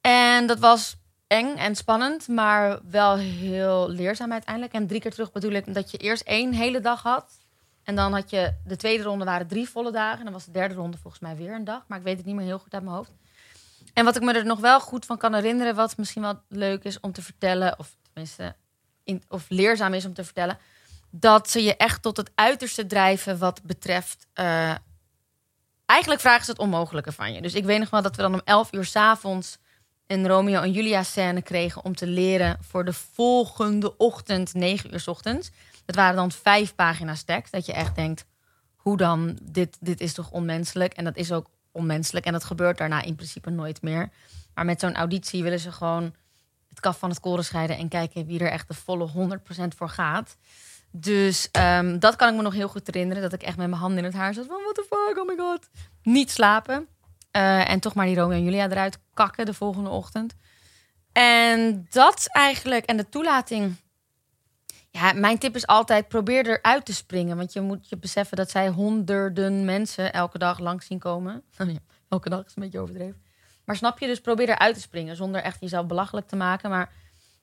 [0.00, 4.74] En dat was eng en spannend, maar wel heel leerzaam uiteindelijk.
[4.74, 7.38] En drie keer terug bedoel ik dat je eerst één hele dag had.
[7.82, 10.18] En dan had je de tweede ronde waren drie volle dagen.
[10.18, 11.84] En dan was de derde ronde volgens mij weer een dag.
[11.86, 13.12] Maar ik weet het niet meer heel goed uit mijn hoofd.
[13.92, 16.84] En wat ik me er nog wel goed van kan herinneren, wat misschien wel leuk
[16.84, 18.56] is om te vertellen, of tenminste,
[19.04, 20.58] in, of leerzaam is om te vertellen,
[21.10, 24.26] dat ze je echt tot het uiterste drijven wat betreft.
[24.32, 24.74] eh,
[25.86, 27.42] eigenlijk vragen ze het onmogelijke van je.
[27.42, 29.58] Dus ik weet nog wel dat we dan om 11 uur s'avonds
[30.06, 35.00] een Romeo en Julia scène kregen om te leren voor de volgende ochtend, 9 uur
[35.00, 35.50] 's ochtends.
[35.84, 37.52] Dat waren dan vijf pagina's tekst.
[37.52, 38.24] Dat je echt denkt,
[38.76, 39.38] hoe dan?
[39.42, 40.92] Dit, dit is toch onmenselijk?
[40.92, 42.26] En dat is ook onmenselijk.
[42.26, 44.10] En dat gebeurt daarna in principe nooit meer.
[44.54, 46.14] Maar met zo'n auditie willen ze gewoon
[46.68, 47.76] het kaf van het koren scheiden...
[47.76, 50.36] en kijken wie er echt de volle 100% voor gaat.
[50.90, 53.22] Dus ehm, dat kan ik me nog heel goed herinneren.
[53.22, 54.62] Dat ik echt met mijn handen in het haar zat van...
[54.62, 55.68] what the fuck, oh my god.
[56.02, 56.88] Niet slapen.
[57.30, 60.34] Eh, en toch maar die Romeo en Julia eruit kakken de volgende ochtend.
[61.12, 62.84] En dat eigenlijk...
[62.84, 63.76] En de toelating...
[64.96, 67.36] Ja, mijn tip is altijd probeer eruit te springen.
[67.36, 71.42] Want je moet je beseffen dat zij honderden mensen elke dag langs zien komen.
[72.08, 73.22] Elke dag is een beetje overdreven.
[73.64, 76.70] Maar snap je, dus probeer eruit te springen zonder echt jezelf belachelijk te maken.
[76.70, 76.92] Maar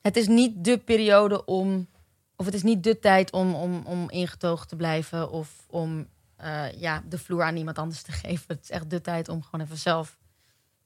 [0.02, 1.88] het is niet de periode om,
[2.36, 6.72] of het is niet de tijd om, om, om ingetogen te blijven of om eh,
[6.80, 8.46] ja, de vloer aan iemand anders te geven.
[8.48, 10.18] Het is echt de tijd om gewoon even zelf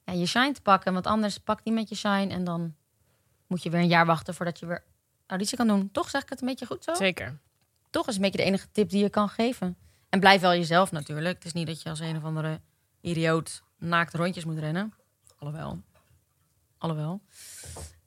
[0.05, 0.93] ja, je shine te pakken.
[0.93, 2.76] Want anders pak die met je shine en dan
[3.47, 4.84] moet je weer een jaar wachten voordat je weer
[5.28, 5.89] auditie kan doen.
[5.91, 6.93] Toch zeg ik het een beetje goed zo?
[6.93, 7.38] Zeker.
[7.89, 9.78] toch is een beetje de enige tip die je kan geven.
[10.09, 11.36] En blijf wel jezelf natuurlijk.
[11.36, 12.59] Het is niet dat je als een of andere
[13.01, 14.93] idioot naakt rondjes moet rennen.
[15.39, 15.82] Alhoewel.
[16.78, 17.21] Alhoewel.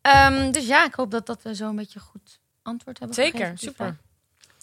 [0.00, 3.38] Ehm, dus ja, ik hoop dat, dat we zo een beetje goed antwoord hebben Zeker,
[3.38, 3.96] gegeven die super.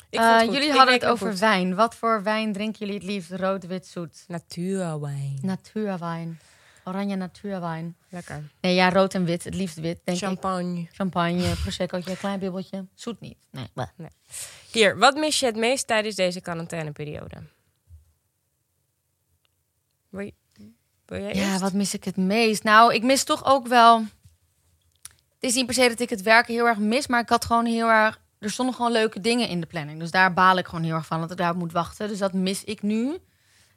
[0.09, 1.39] Ik Eh, jullie Ik hadden het over goed.
[1.39, 1.75] wijn.
[1.75, 3.31] Wat voor wijn drinken jullie het liefst?
[3.31, 4.23] Rood, wit, zoet?
[4.27, 5.39] Natuurwijn.
[5.41, 6.39] Natuurwijn.
[6.87, 7.95] Oranje natuurwijn.
[8.09, 8.43] Lekker.
[8.61, 9.43] Nee, ja, rood en wit.
[9.43, 10.23] Het liefst wit, denk ik.
[10.23, 10.87] Champagne.
[10.91, 12.85] Champagne, proseccootje, klein bubbeltje.
[12.93, 13.37] Zoet niet.
[13.49, 13.67] Nee.
[13.73, 13.87] bleh.
[14.71, 17.35] Hier, wat mis je het meest tijdens deze quarantaineperiode?
[20.09, 20.31] Wil,
[21.19, 21.61] jij Ja, eerst?
[21.61, 22.63] wat mis ik het meest?
[22.63, 23.99] Nou, ik mis toch ook wel...
[25.33, 27.45] Het is niet per se dat ik het werken heel erg mis, maar ik had
[27.45, 28.19] gewoon heel erg...
[28.39, 29.99] Er stonden gewoon leuke dingen in de planning.
[29.99, 32.07] Dus daar baal ik gewoon heel erg van, dat ik daarop moet wachten.
[32.07, 33.17] Dus dat mis ik nu.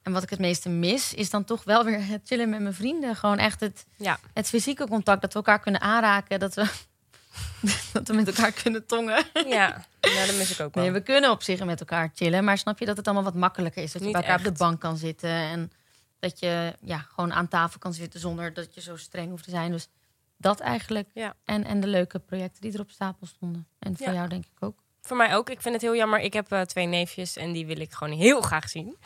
[0.09, 2.74] En wat ik het meeste mis, is dan toch wel weer het chillen met mijn
[2.74, 3.16] vrienden.
[3.16, 4.18] Gewoon echt het, Ja.
[4.34, 6.38] het fysieke contact, dat we elkaar kunnen aanraken.
[6.40, 6.64] Dat we,
[7.92, 9.24] dat we met elkaar kunnen tongen.
[9.46, 10.82] Ja, ja, dat mis ik ook wel.
[10.84, 12.44] Nee, we kunnen op zich met elkaar chillen.
[12.44, 13.92] Maar snap je dat het allemaal wat makkelijker is?
[13.92, 15.30] Dat je bij elkaar op de bank kan zitten.
[15.30, 15.72] En
[16.18, 19.50] dat je ja, gewoon aan tafel kan zitten zonder dat je zo streng hoeft te
[19.50, 19.70] zijn.
[19.72, 19.88] Dus
[20.36, 21.09] dat eigenlijk.
[21.14, 21.34] Ja.
[21.44, 23.66] En, en de leuke projecten die er op stapel stonden.
[23.78, 24.12] En voor Ja.
[24.12, 24.76] jou denk ik ook.
[25.00, 25.50] Voor mij ook.
[25.50, 26.20] Ik vind het heel jammer.
[26.20, 28.96] Ik heb eh, twee neefjes en die wil ik gewoon heel graag zien.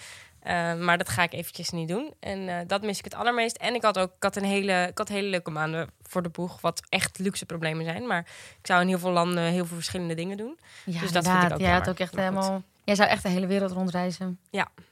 [0.42, 2.14] Eh, maar dat ga ik eventjes niet doen.
[2.20, 3.56] En eh, dat mis ik het allermeest.
[3.56, 6.28] En ik had ook ik had een hele, ik had hele leuke maanden voor de
[6.28, 6.60] boeg.
[6.60, 8.06] Wat echt luxe problemen zijn.
[8.06, 8.18] Maar
[8.60, 10.58] ik zou in heel veel landen heel veel verschillende dingen doen.
[10.84, 12.62] Ja, Dus dat vind ik ook Jij had ook echt helemaal...
[12.84, 14.38] Jij zou echt de hele wereld rondreizen.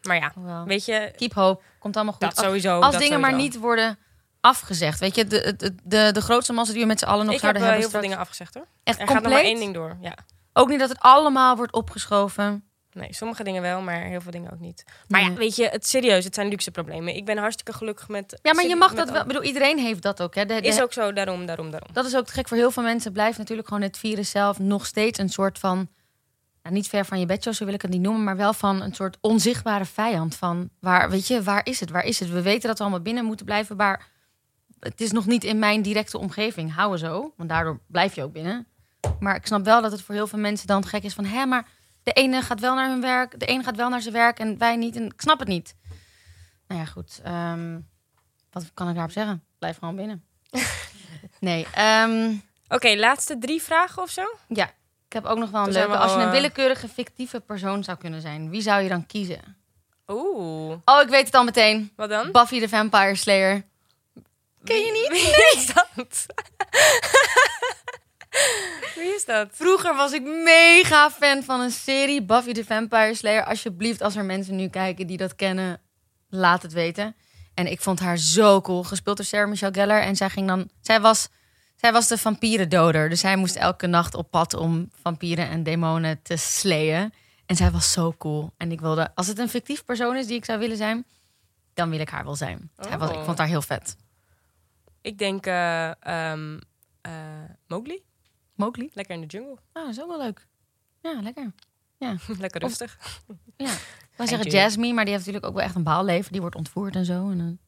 [0.03, 0.33] Maar ja,
[0.65, 1.63] weet je, Keep hope.
[1.79, 2.23] Komt allemaal goed.
[2.23, 2.81] dat Als- sowieso.
[2.81, 3.99] Als dat dingen maar niet worden
[4.41, 5.01] afgezegd.
[5.01, 7.41] Weet je, de, de, de, de grootste massa die we met z'n allen nog Ik
[7.41, 8.05] heb zouden eh, heel hebben veel straks.
[8.07, 8.67] dingen afgezegd hoor.
[8.85, 9.33] Echt Er compleet.
[9.33, 9.97] gaat nog maar één ding door.
[10.01, 10.15] Ja.
[10.53, 12.65] Ook niet dat het allemaal wordt opgeschoven.
[12.93, 14.85] Nee, sommige dingen wel, maar heel veel dingen ook niet.
[15.09, 15.37] Maar ja, Nee.
[15.37, 17.17] weet je, het serieus, het zijn luxe problemen.
[17.17, 18.39] Ik ben hartstikke gelukkig met.
[18.43, 19.21] Ja, maar je mag dat wel.
[19.21, 20.35] Ik bedoel, iedereen heeft dat ook.
[20.35, 20.45] Hè.
[20.47, 21.93] De, de- Is ook zo, daarom, daarom, daarom.
[21.93, 23.13] Dat is ook te gek voor heel veel mensen.
[23.13, 25.89] Blijft natuurlijk gewoon het virus zelf nog steeds een soort van.
[26.63, 28.83] Nou, niet ver van je bedshow, zo wil ik het niet noemen, maar wel van
[28.83, 30.35] een soort onzichtbare vijand.
[30.37, 31.91] Van waar, weet je, waar is het?
[31.91, 32.31] Waar is het?
[32.31, 34.07] We weten dat we allemaal binnen moeten blijven, maar
[34.81, 36.75] het is nog niet in mijn directe omgeving.
[36.75, 38.67] Houden zo, want daardoor blijf je ook binnen.
[39.21, 41.47] Maar ik snap wel dat het voor heel veel mensen dan gek is van, hè,
[41.47, 41.67] maar
[42.15, 44.59] de ene gaat wel naar hun werk, de ene gaat wel naar zijn werk en
[44.59, 44.97] wij niet.
[44.97, 45.75] En ik snap het niet.
[46.67, 47.21] Nou ja, goed.
[47.25, 47.79] ehm,
[48.51, 49.45] wat kan ik daarop zeggen?
[49.59, 50.25] Blijf gewoon binnen.
[51.41, 52.35] nee, ehm,
[52.69, 54.23] Oké, laatste drie vragen of zo?
[54.49, 54.67] ja,
[55.07, 55.97] ik heb ook nog wel een leuke.
[55.97, 59.57] Als je een eh, willekeurige fictieve persoon zou kunnen zijn, wie zou je dan kiezen?
[60.07, 61.93] Oeh, Oh, ik weet het al meteen.
[61.97, 62.33] wat dan?
[62.33, 63.65] Buffy the Vampire Slayer.
[64.65, 65.09] Ken je niet?
[65.23, 66.27] Wie is dat?
[68.95, 69.49] Wie is dat?
[69.53, 73.45] Vroeger was ik mega fan van een serie, Buffy the Vampire Slayer.
[73.45, 75.81] Alsjeblieft, als er mensen nu kijken die dat kennen,
[76.29, 77.17] laat het weten.
[77.55, 80.01] En ik vond haar zo cool, gespeeld door Sarah Michelle Gellar.
[80.01, 81.29] En zij ging dan, zij was,
[81.77, 83.09] zij was de vampierendoder.
[83.09, 87.13] Dus zij moest elke nacht op pad om vampieren en demonen te slayen.
[87.47, 88.53] En zij was zo cool.
[88.57, 91.07] En ik wilde, als het een fictief persoon is die ik zou willen zijn,
[91.75, 92.71] dan wil ik haar wel zijn.
[92.79, 93.25] Zij was, ik Oh.
[93.25, 93.97] vond haar heel vet.
[95.01, 95.91] Ik denk eh,
[97.67, 98.03] Mowgli.
[98.61, 98.91] Mowgli?
[98.93, 99.59] Lekker in de jungle.
[99.73, 100.47] Ah, dat is ook wel leuk.
[101.01, 101.53] Ja, lekker.
[102.39, 102.99] Lekker rustig.
[103.57, 103.73] Ja.
[103.73, 104.51] Ik wou zeggen.
[104.51, 106.33] Jasmine, maar die heeft natuurlijk ook wel echt een baalleven.
[106.33, 107.31] Die wordt ontvoerd en zo.
[107.31, 107.59] En, dan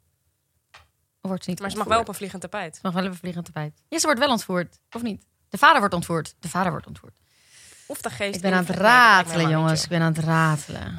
[1.20, 2.74] of wordt ze niet Maar ze mag wel op een vliegend tapijt.
[2.74, 3.82] Ze mag wel op een vliegend tapijt.
[3.88, 4.78] Ja, ze wordt wel ontvoerd.
[4.90, 5.24] Of niet?
[5.48, 6.34] De vader wordt ontvoerd.
[6.38, 7.14] De vader wordt ontvoerd.
[7.86, 8.34] Of de geest.
[8.34, 9.82] Ik ben aan het ratelen, jongens.
[9.82, 10.96] Ik ben aan het ratelen.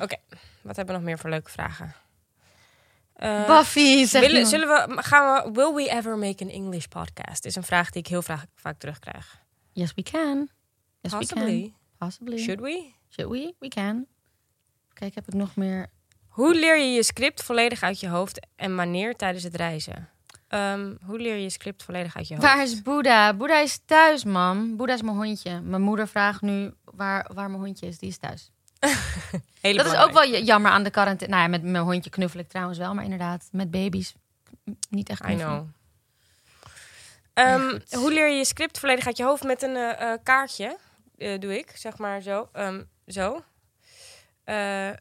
[0.62, 1.96] Wat hebben we nog meer voor leuke vragen?
[3.14, 4.50] Eh, Buffy, zeg willen, iemand.
[4.50, 7.46] zullen we, gaan we, will we ever make an English podcast?
[7.46, 9.43] Is een vraag die ik heel vaak, vaak terugkrijg.
[9.74, 10.50] Yes, we can.
[11.02, 11.62] Yes, we Possibly.
[11.62, 11.74] can.
[11.98, 12.38] Possibly.
[12.38, 12.94] Should we?
[13.10, 13.54] Should we?
[13.60, 14.06] We can.
[14.94, 15.90] Kijk, heb ik nog meer...
[16.28, 20.10] Hoe leer je je script volledig uit je hoofd en wanneer tijdens het reizen?
[20.48, 22.48] Ehm, hoe leer je je script volledig uit je hoofd?
[22.48, 23.34] Waar is Boeddha?
[23.34, 24.76] Boeddha is thuis, mam.
[24.78, 25.62] Boeddha is mijn hondje.
[25.62, 27.98] Mijn moeder vraagt nu waar, waar mijn hondje is.
[27.98, 28.52] Die is thuis.
[29.62, 31.36] Dat is ook wel jammer aan de quarantaine.
[31.36, 32.94] Nou ja, met mijn hondje knuffel ik trouwens wel.
[32.94, 34.14] Maar inderdaad, met baby's
[34.90, 35.56] niet echt I knuffelen.
[35.58, 35.68] know.
[37.34, 40.78] Ehm, hoe leer je je script volledig uit je hoofd met een eh, eh, kaartje?
[41.18, 42.50] eh, doe ik, zeg maar zo.
[42.52, 43.44] Ehm, zo.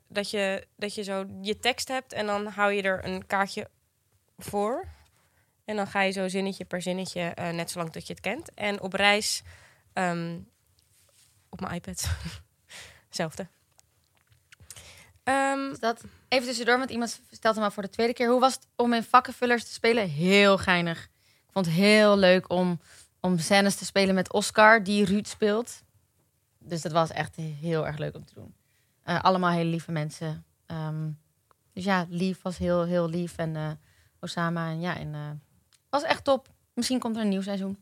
[0.08, 3.68] Dat, je, dat je zo je tekst hebt en dan hou je er een kaartje
[4.38, 4.84] voor.
[5.64, 8.54] En dan ga je zo zinnetje per zinnetje, net zolang dat je het kent.
[8.54, 9.42] En op reis
[9.92, 10.38] ehm,
[11.48, 12.08] op mijn iPad.
[13.06, 13.46] Hetzelfde.
[15.68, 18.28] Dus dat, even tussendoor, want iemand stelt hem al voor de tweede keer.
[18.28, 20.08] Hoe was het om in vakkenvullers te spelen?
[20.08, 21.10] Heel geinig.
[21.52, 22.80] Ik vond het heel leuk om,
[23.20, 25.82] om scènes te spelen met Oscar, die Ruud speelt.
[26.58, 28.54] Dus dat was echt heel erg leuk om te doen.
[29.02, 30.44] Eh, allemaal hele lieve mensen.
[30.66, 31.10] Ehm,
[31.72, 33.36] dus ja, lief was heel, heel lief.
[33.36, 33.70] En eh,
[34.20, 35.20] Osama en ja, en eh,
[35.90, 36.48] was echt top.
[36.74, 37.78] Misschien komt er een nieuw seizoen.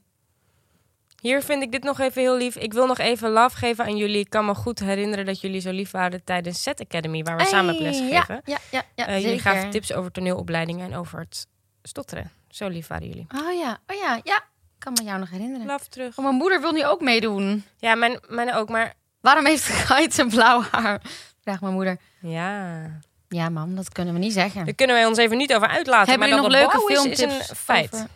[1.20, 2.56] Hier vind ik dit nog even heel lief.
[2.56, 4.18] Ik wil nog even love geven aan jullie.
[4.18, 7.44] Ik kan me goed herinneren dat jullie zo lief waren tijdens Set Academy, waar we
[7.44, 8.40] samen Hey, lesgegeven.
[8.44, 11.46] Ja, ja, ja, ja jullie gaven tips over toneelopleidingen en over het
[11.82, 12.39] stotteren.
[12.50, 13.26] Zo lief waren jullie.
[13.34, 14.36] Oh ja, oh ja, ja.
[14.36, 15.66] Ik kan me jou nog herinneren.
[15.66, 16.18] Love terug.
[16.18, 17.64] Oh, mijn moeder wil nu ook meedoen.
[17.76, 21.02] Ja, mijn, mijn ook, maar Waarom heeft Geit een blauw haar?
[21.40, 21.98] Vraagt mijn moeder.
[22.20, 22.98] ja.
[23.28, 24.64] Ja, mam, dat kunnen we niet zeggen.
[24.64, 26.08] Daar kunnen wij ons even niet over uitlaten.
[26.08, 27.94] Hebben maar jullie nog dat leuke is, filmtips is een feit.
[27.94, 28.08] over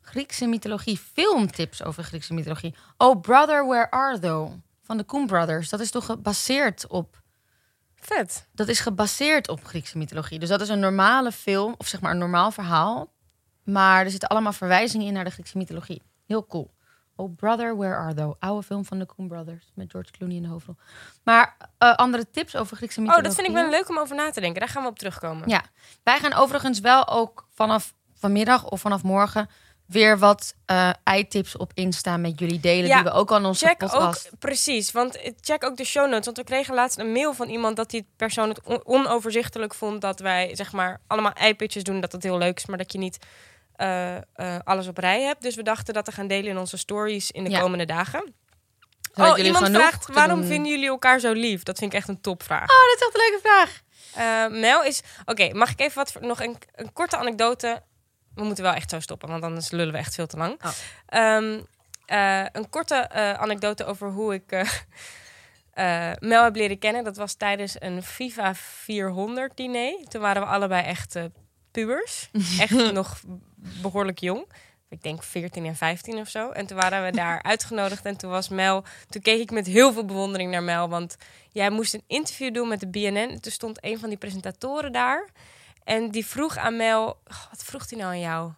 [0.00, 0.98] Griekse mythologie?
[1.12, 2.74] Filmtips over Griekse mythologie.
[2.96, 4.50] Oh, Brother, Where Are Thou?
[4.82, 5.68] Van de Koen Brothers.
[5.68, 7.20] Dat is toch gebaseerd op...
[7.96, 8.48] Vet.
[8.52, 10.38] Dat is gebaseerd op Griekse mythologie.
[10.38, 13.12] Dus dat is een normale film, of zeg maar een normaal verhaal.
[13.64, 16.02] Maar er zitten allemaal verwijzingen in naar de Griekse mythologie.
[16.26, 16.70] Heel cool.
[17.16, 18.34] Oh, Brother, Where Are Thou?
[18.38, 19.70] Oude film van de Koen Brothers.
[19.74, 20.76] Met George Clooney in de hoofdrol.
[21.24, 23.34] Maar eh, andere tips over Griekse Oh, mythologie?
[23.36, 24.60] dat vind ik wel leuk om over na te denken.
[24.60, 25.48] Daar gaan we op terugkomen.
[25.48, 25.62] Ja,
[26.02, 29.48] wij gaan overigens wel ook vanaf vanmiddag of vanaf morgen
[29.86, 32.86] weer wat eh ei-tips op Insta met jullie delen.
[32.88, 34.26] Ja, die we ook al in onze Check podcast.
[34.32, 36.24] ook, precies, want eh, check ook de show notes.
[36.24, 40.00] Want we kregen laatst een mail van iemand dat die persoon het on- onoverzichtelijk vond
[40.00, 42.98] dat wij zeg maar allemaal eipitjes doen, dat dat heel leuk is, maar dat je
[42.98, 43.18] niet
[43.82, 45.42] eh, eh, alles op rij hebt.
[45.42, 47.60] Dus we dachten dat te gaan delen in onze stories in de Ja.
[47.60, 48.34] komende dagen.
[49.12, 51.62] Zodat oh, iemand vraagt waarom doen- vinden jullie elkaar zo lief?
[51.62, 52.62] Dat vind ik echt een topvraag.
[52.62, 53.80] Oh, dat is echt een leuke vraag.
[54.14, 55.02] Eh, Mel is.
[55.24, 57.82] Oké, mag ik even wat voor- nog een, een korte anekdote?
[58.34, 60.64] We moeten wel echt zo stoppen, want anders lullen we echt veel te lang.
[60.64, 60.70] Oh.
[61.06, 61.60] Ehm,
[62.06, 64.50] eh, een korte anekdote over hoe ik
[66.28, 67.04] Mel heb leren kennen.
[67.04, 70.04] Dat was tijdens een FIFA 400 diner.
[70.08, 71.16] Toen waren we allebei echt
[71.72, 72.28] pubers.
[72.58, 73.20] Echt nog
[73.82, 74.46] behoorlijk jong.
[74.88, 76.50] Ik denk 14 en 15 of zo.
[76.50, 78.04] En toen waren we daar uitgenodigd.
[78.04, 78.84] En toen was Mel.
[79.08, 80.88] Toen keek ik met heel veel bewondering naar Mel.
[80.88, 81.16] Want
[81.50, 83.16] jij moest een interview doen met de BNN.
[83.16, 85.28] En toen stond een van die presentatoren daar.
[85.84, 87.06] En die vroeg aan Mel.
[87.06, 88.52] oh, wat vroeg hij nou aan jou?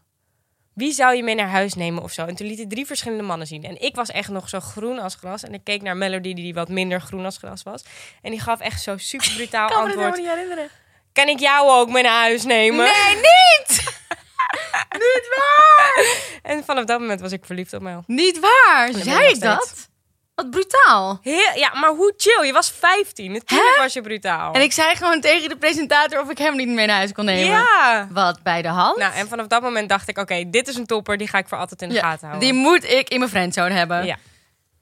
[0.74, 2.26] Wie zou je mee naar huis nemen of zo?
[2.26, 3.64] En toen liet hij drie verschillende mannen zien.
[3.64, 5.42] En ik was echt nog zo groen als gras.
[5.42, 7.84] En ik keek naar Melody, die wat minder groen als gras was.
[8.22, 10.16] En die gaf echt zo super brutaal kan me dit antwoord.
[10.16, 10.83] helemaal niet herinneren.
[11.14, 12.84] Kan ik jou ook mee naar huis nemen?
[12.84, 13.68] Nee, niet!
[15.04, 16.06] niet waar!
[16.42, 18.02] En vanaf dat moment was ik verliefd op Mel.
[18.06, 18.88] Niet waar!
[18.92, 19.88] Zei ik dat?
[20.34, 21.18] Wat brutaal.
[21.22, 22.46] Heel, ja, maar hoe chill?
[22.46, 23.32] Je was 15.
[23.32, 24.52] Natuurlijk was je brutaal.
[24.54, 27.24] En ik zei gewoon tegen de presentator of ik hem niet mee naar huis kon
[27.24, 27.46] nemen.
[27.50, 28.08] Ja.
[28.10, 28.96] Wat bij de hand?
[28.96, 31.16] Nou, en vanaf dat moment dacht ik, oké, dit is een topper.
[31.16, 32.48] Die ga ik voor altijd in de Ja, gaten houden.
[32.50, 34.06] die moet ik in mijn friendzone hebben.
[34.06, 34.16] Ja.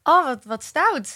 [0.02, 1.14] Oh, wat, wat stout.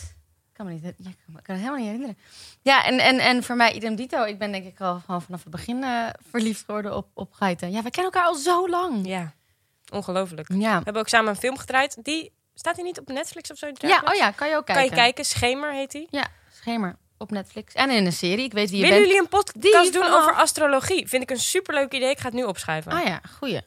[0.58, 2.18] Ik kan me niet, ja, ik kan kan het helemaal niet herinneren.
[2.62, 4.24] Ja, en, en, en voor mij idem dito.
[4.24, 7.70] Ik ben denk ik al gewoon vanaf het begin eh, verliefd geworden op, op geiten.
[7.70, 9.06] Ja, we kennen elkaar al zo lang.
[9.06, 9.32] Ja,
[9.92, 10.48] ongelooflijk.
[10.52, 10.78] Ja.
[10.78, 12.04] We hebben ook samen een film gedraaid.
[12.04, 13.66] Die staat hij niet op Netflix of zo?
[13.74, 14.96] Ja, oh ja, kan je ook Kan kijken.
[14.96, 15.24] je kijken?
[15.24, 16.06] Schemer heet hij.
[16.10, 17.74] Ja, Schemer op Netflix.
[17.74, 18.44] En in een serie.
[18.44, 19.08] Ik weet wie je Willen bent.
[19.10, 21.08] jullie een podcast Die doen vanaf- over astrologie?
[21.08, 22.10] Vind ik een superleuk idee.
[22.10, 22.92] Ik ga het nu opschrijven.
[22.92, 23.60] Ah ja, goeie.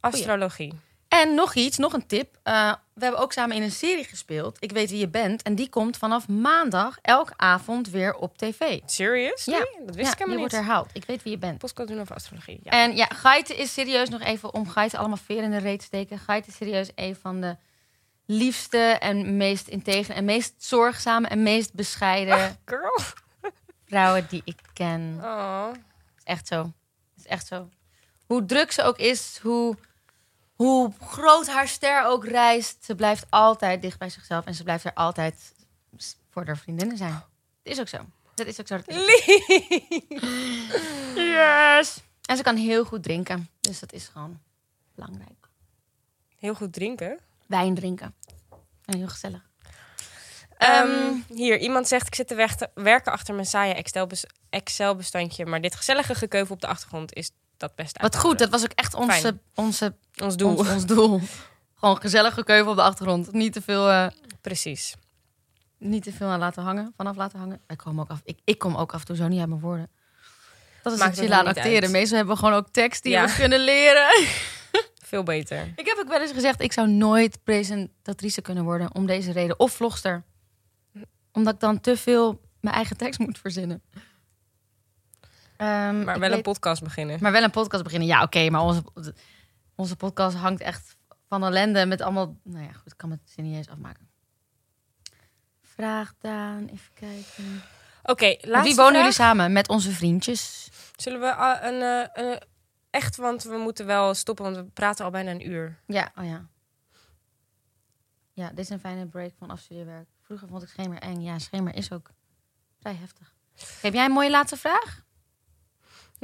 [0.00, 0.72] Astrologie.
[1.08, 2.38] En nog iets, nog een tip.
[2.42, 4.56] Eh, we hebben ook samen in een serie gespeeld.
[4.60, 5.42] Ik weet wie je bent.
[5.42, 8.80] En die komt vanaf maandag elke avond weer op tv.
[8.86, 9.44] Serious?
[9.44, 9.58] Ja.
[9.58, 10.62] Dat wist ja, ik die helemaal wordt niet.
[10.62, 10.90] herhaald.
[10.92, 11.58] Ik weet wie je bent.
[11.58, 12.60] Podcast doen over astrologie.
[12.62, 12.70] Ja.
[12.70, 15.84] En ja, geiten is serieus nog even om geiten allemaal veer in de reet te
[15.84, 16.18] steken.
[16.18, 17.56] Geiten is serieus een van de
[18.26, 23.00] liefste en meest integere en meest zorgzame en meest bescheiden Girl.
[23.86, 25.18] vrouwen die ik ken.
[25.22, 25.68] Oh.
[26.16, 26.72] is echt zo.
[27.16, 27.68] is echt zo.
[28.26, 29.76] Hoe druk ze ook is, hoe,
[30.64, 34.84] hoe groot haar ster ook reist, ze blijft altijd dicht bij zichzelf en ze blijft
[34.84, 35.54] er altijd
[36.30, 37.22] voor haar vriendinnen zijn.
[37.62, 37.98] Dat is ook zo.
[38.34, 38.76] Dat is ook zo.
[38.76, 39.08] Dat is ook
[40.16, 40.72] zo.
[41.20, 42.00] Yes.
[42.26, 44.40] En ze kan heel goed drinken, dus dat is gewoon
[44.94, 45.48] belangrijk.
[46.38, 47.18] Heel goed drinken.
[47.46, 48.14] Wijn drinken.
[48.84, 49.40] En heel gezellig.
[50.56, 55.46] Ehm, hier, iemand zegt ik zit te weg- werken achter mijn saaie Excel-bes- Excel-bestandje.
[55.46, 57.30] Maar dit gezellige gekeuvel op de achtergrond is
[57.66, 59.40] dat best Wat goed, dat was ook echt onze, Fijn.
[59.54, 60.56] onze, Ons doel.
[60.56, 61.20] ons, ons doel.
[61.78, 63.32] Gewoon gezellige keuvel op de achtergrond.
[63.32, 64.06] Niet te veel eh,
[64.40, 64.94] Precies.
[65.78, 67.60] niet te veel aan laten hangen, vanaf laten hangen.
[67.66, 69.60] Ik kom ook af, ik, ik kom ook af en toe zo niet uit mijn
[69.60, 69.90] woorden.
[70.82, 71.82] Dat is Maakt het aan acteren.
[71.82, 71.90] uit.
[71.90, 73.26] Meestal hebben we gewoon ook tekst die Ja.
[73.26, 74.08] we kunnen leren.
[75.10, 75.72] Veel beter.
[75.76, 79.58] ik heb ook wel eens gezegd, ik zou nooit presentatrice kunnen worden om deze reden.
[79.58, 80.24] Of vlogster.
[81.32, 83.82] Omdat ik dan te veel mijn eigen tekst moet verzinnen.
[85.56, 87.18] Ehm, Maar wel een podcast beginnen.
[87.20, 88.08] maar wel een podcast beginnen.
[88.08, 88.82] Ja, oké, maar onze,
[89.74, 90.96] onze podcast hangt echt
[91.28, 92.36] van ellende met allemaal...
[92.42, 94.08] Nou ja, goed, ik kan het zin niet eens afmaken.
[95.62, 97.62] Vraag Daan, even kijken.
[98.02, 98.92] Oké, laatste wie wonen vraag.
[98.92, 99.52] jullie samen?
[99.52, 100.68] Met onze vriendjes.
[100.96, 102.40] Zullen we een, eh, een-
[102.90, 105.80] echt, want we moeten wel stoppen, want we praten al bijna een uur.
[105.86, 106.46] Ja, oh ja.
[108.32, 110.08] Ja, dit is een fijne break van afstudeerwerk.
[110.22, 111.20] Vroeger vond ik schemer eng.
[111.20, 112.10] Ja, schemer is ook
[112.80, 113.34] vrij heftig.
[113.80, 115.03] Heb jij een mooie laatste vraag?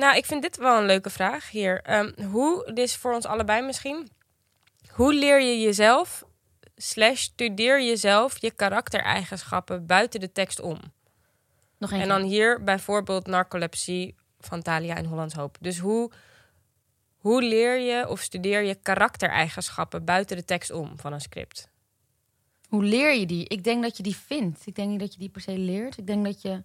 [0.01, 1.83] Nou, ik vind dit wel een leuke vraag hier.
[1.83, 4.09] Ehm, hoe, dit is voor ons allebei misschien.
[4.89, 6.25] Hoe leer je jezelf,
[6.77, 10.79] slash studeer jezelf, je karaktereigenschappen buiten de tekst om?
[11.79, 15.57] Nog En dan hier bijvoorbeeld narcolepsie van Thalia en Hollands Hoop.
[15.61, 16.11] Dus hoe,
[17.17, 21.69] hoe leer je of studeer je karaktereigenschappen buiten de tekst om van een script?
[22.69, 23.49] Hoe leer je die?
[23.49, 24.67] Ik denk dat je die vindt.
[24.67, 25.99] Ik denk niet dat je die per se leert.
[25.99, 26.63] Ik denk dat je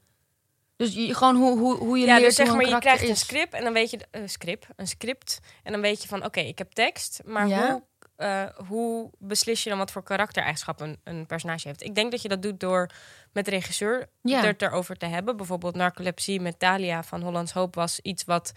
[0.76, 3.10] Dus je, gewoon hoe, hoe, hoe je ja, leert dus zeg maar, een je krijgt
[3.10, 6.26] een script en dan weet je een script, een script en dan weet je van,
[6.26, 7.72] oké, ik heb tekst, maar Ja.
[7.72, 7.84] hoe,
[8.16, 11.84] eh, hoe beslis je dan wat voor karaktereigenschappen een, een personage heeft?
[11.84, 12.90] Ik denk dat je dat doet door
[13.34, 14.42] met de regisseur Ja.
[14.46, 15.38] het erover te hebben.
[15.38, 18.52] Bijvoorbeeld narcolepsie met Talia van Hollands Hoop was iets wat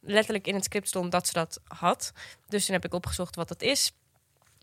[0.00, 2.12] letterlijk in het script stond dat ze dat had.
[2.48, 3.92] Dus toen heb ik opgezocht wat dat is.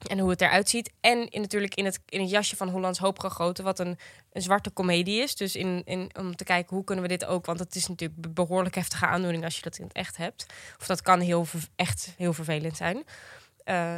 [0.07, 0.91] En hoe het eruit ziet.
[0.99, 3.63] En in, natuurlijk in het, in het jasje van Hollands Hoop gegoten.
[3.63, 3.97] Wat een,
[4.31, 5.35] een zwarte komedie is.
[5.35, 7.45] Dus in, in, om te kijken hoe kunnen we dit ook.
[7.45, 10.45] Want het is natuurlijk behoorlijk heftige aandoening als je dat in het echt hebt.
[10.79, 11.45] Of dat kan heel,
[11.75, 13.03] echt heel vervelend zijn.
[13.63, 13.97] Eh,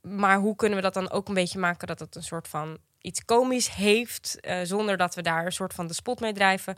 [0.00, 2.78] maar hoe kunnen we dat dan ook een beetje maken dat het een soort van
[3.00, 4.40] iets komisch heeft.
[4.40, 6.76] eh, zonder dat we daar een soort van de spot mee drijven.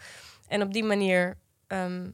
[0.49, 1.39] En op die manier.
[1.67, 2.11] ehm,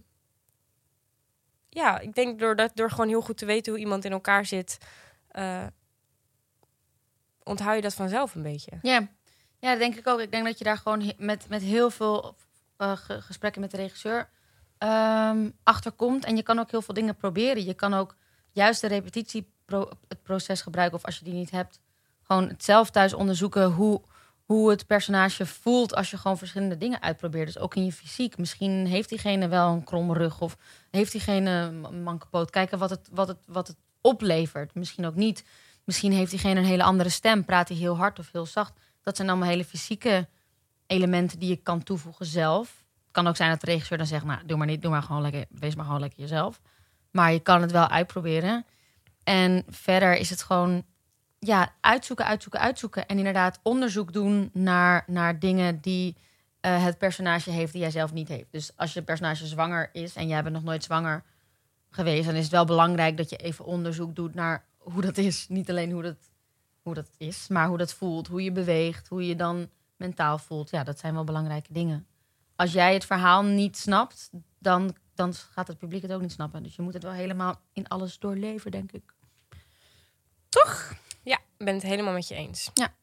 [1.69, 4.47] ja, ik denk door, dat, door gewoon heel goed te weten hoe iemand in elkaar
[4.47, 4.79] zit.
[5.29, 5.67] eh,
[7.49, 8.79] onthoud je dat vanzelf een beetje.
[8.83, 9.09] Ja.
[9.59, 10.21] ja, dat denk ik ook.
[10.21, 12.37] Ik denk dat je daar gewoon met, met heel veel
[12.77, 14.29] eh, ge- gesprekken met de regisseur
[14.79, 16.25] ehm achter komt.
[16.25, 17.65] En je kan ook heel veel dingen proberen.
[17.65, 18.17] Je kan ook
[18.53, 20.99] juist de repetitie pro- het proces gebruiken.
[20.99, 21.81] Of als je die niet hebt,
[22.23, 24.01] gewoon het zelf thuis onderzoeken hoe,
[24.45, 27.47] hoe het personage voelt als je gewoon verschillende dingen uitprobeert.
[27.47, 28.39] Dus ook in je fysiek.
[28.39, 30.57] Misschien heeft diegene wel een kromme rug of
[30.91, 32.51] heeft diegene een manke poot.
[32.51, 34.75] Kijken wat het, wat, het, wat het oplevert.
[34.75, 35.45] Misschien ook niet.
[35.89, 37.45] Misschien heeft diegene een hele andere stem.
[37.45, 38.73] Praat hij heel hard of heel zacht.
[39.03, 40.29] Dat zijn allemaal hele fysieke
[40.87, 42.69] elementen die je kan toevoegen zelf.
[42.69, 45.03] Het kan ook zijn dat de regisseur dan zegt, nou, doe maar niet, doe maar
[45.03, 46.61] gewoon lekker, wees maar gewoon lekker jezelf.
[47.11, 48.67] Maar je kan het wel uitproberen.
[49.25, 50.85] En verder is het gewoon,
[51.39, 53.07] ja, uitzoeken, uitzoeken, uitzoeken.
[53.07, 56.17] En inderdaad onderzoek doen naar, naar dingen die
[56.61, 58.53] eh, het personage heeft die jij zelf niet heeft.
[58.53, 61.25] Dus als je personage zwanger is en jij bent nog nooit zwanger
[61.91, 65.47] geweest, dan is het wel belangrijk dat je even onderzoek doet naar hoe dat is.
[65.49, 66.17] Niet alleen hoe dat,
[66.83, 70.71] hoe dat is, maar hoe dat voelt, hoe je beweegt, hoe je dan mentaal voelt.
[70.71, 72.07] Ja, dat zijn wel belangrijke dingen.
[72.57, 76.63] Als jij het verhaal niet snapt, dan, dan gaat het publiek het ook niet snappen.
[76.63, 79.03] Dus je moet het wel helemaal in alles doorleven, denk ik.
[80.49, 80.93] Toch?
[81.23, 82.71] Ja, ik ben het helemaal met je eens.
[82.75, 82.95] Ja.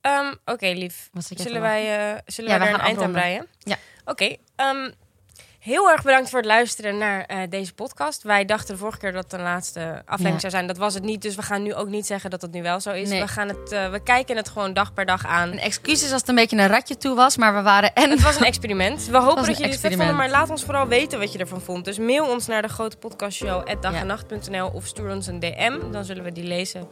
[0.00, 1.10] Ehm, Oké, lief.
[1.28, 3.46] Zullen wij, eh, zullen Ja, wij we er een gaan eind aan breien?
[3.58, 3.78] Ja.
[4.04, 4.36] Oké.
[4.56, 4.92] ehm,
[5.64, 8.22] heel erg bedankt voor het luisteren naar eh, deze podcast.
[8.22, 10.38] Wij dachten de vorige keer dat het een laatste aflevering Ja.
[10.40, 10.66] zou zijn.
[10.66, 11.22] Dat was het niet.
[11.22, 13.08] Dus we gaan nu ook niet zeggen dat het nu wel zo is.
[13.08, 13.20] Nee.
[13.20, 15.52] We, gaan het, eh, we kijken het gewoon dag per dag aan.
[15.52, 18.22] Een excuses als het een beetje een ratje toe was, maar we waren en Het
[18.22, 19.06] was een experiment.
[19.06, 21.60] We hopen dat jullie het vet vonden, maar laat ons vooral weten wat je ervan
[21.60, 21.84] vond.
[21.84, 25.90] Dus mail ons naar de grote podcastshow dagenacht.nl of stuur ons een DM.
[25.90, 26.88] Dan zullen we die lezen.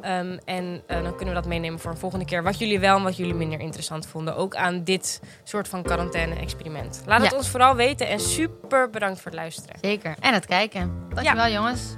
[0.00, 2.42] Ehm, en eh, dan kunnen we dat meenemen voor een volgende keer.
[2.42, 4.36] Wat jullie wel en wat jullie minder interessant vonden.
[4.36, 7.02] Ook aan dit soort van quarantaine-experiment.
[7.06, 8.08] Laat het ons vooral weten.
[8.08, 9.76] En super bedankt voor het luisteren.
[9.80, 10.14] Zeker.
[10.20, 11.06] En het kijken.
[11.14, 11.52] Dankjewel ja.
[11.52, 11.96] jongens.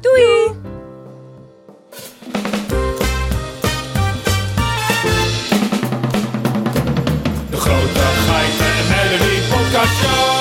[0.00, 0.52] Doei.
[7.50, 10.35] De grote geiten en Melody podcast.